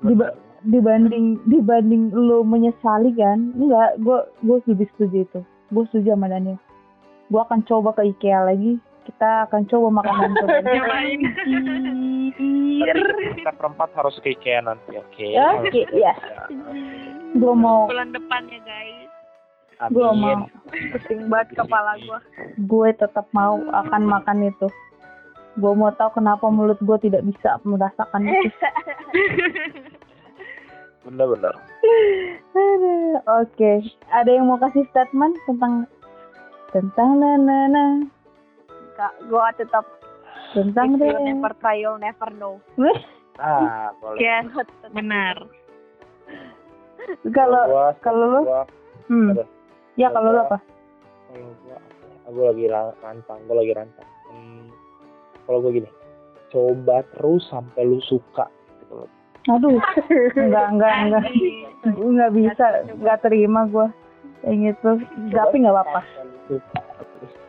[0.01, 0.35] Diba-
[0.65, 3.53] dibanding dibanding lo menyesali kan?
[3.53, 5.39] Enggak gue gue lebih setuju itu.
[5.69, 6.57] Gue setuju sama Daniel.
[7.29, 10.31] Gue akan coba ke IKEA lagi kita akan coba makanan
[10.65, 11.19] Nyobain.
[12.81, 15.25] Tapi kita perempat harus ke IKEA nanti oke?
[15.25, 16.13] Ya oke ya
[17.31, 17.87] gue mau.
[17.87, 19.09] Bulan depan ya guys.
[19.89, 20.45] gue mau.
[20.69, 22.19] Pusing banget kepala gue
[22.69, 24.67] gue tetap mau akan makan itu.
[25.59, 28.49] Gue mau tahu kenapa mulut gue tidak bisa merasakan itu.
[31.01, 31.57] Bener-bener
[32.53, 33.81] Aduh, Oke,
[34.13, 35.89] ada yang mau kasih statement tentang
[36.69, 38.05] tentang nana
[39.01, 39.85] kak gue tetap
[40.53, 41.09] tentang deh.
[41.23, 42.61] never try you'll never know
[43.37, 44.45] ah boleh Yes,
[44.93, 45.41] benar.
[47.27, 48.63] Kalau Gua- kalau lu, gua
[49.07, 49.29] hmm,
[49.95, 50.57] ya kalau lu apa?
[51.25, 51.77] kalau gua
[52.23, 54.69] aku lagi ra- rantang gua lagi rantang hmm,
[55.43, 55.89] kalau gua gini
[56.47, 58.45] coba terus sampai lu suka
[58.77, 59.09] gitu loh.
[59.49, 59.81] Aduh,
[60.37, 61.23] enggak enggak enggak,
[61.87, 63.87] gue nggak bisa, nggak terima gue
[64.43, 64.89] yang itu.
[65.31, 66.01] Tapi nggak apa-apa.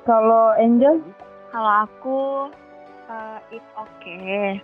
[0.02, 1.04] Kalau Angel,
[1.52, 2.48] Kalau aku
[3.12, 4.56] uh, it's okay.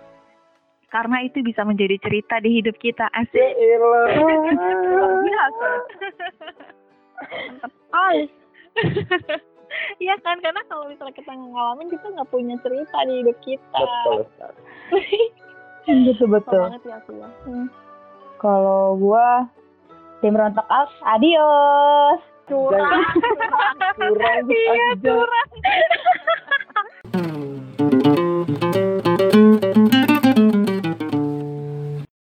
[0.88, 3.12] Karena itu bisa menjadi cerita di hidup kita.
[3.12, 3.52] Asik.
[5.28, 5.68] biasa
[10.00, 13.78] Iya kan, karena kalau misalnya kita ngalamin kita nggak punya cerita di hidup kita.
[13.84, 14.60] betul sekali.
[16.08, 17.28] betul Betul banget ya aku ya.
[18.40, 19.28] Kalau gue
[20.24, 22.20] tim rontok out, adios.
[22.48, 23.04] curang
[24.00, 25.48] curang Iya, curang.
[27.18, 28.27] Mm-hmm.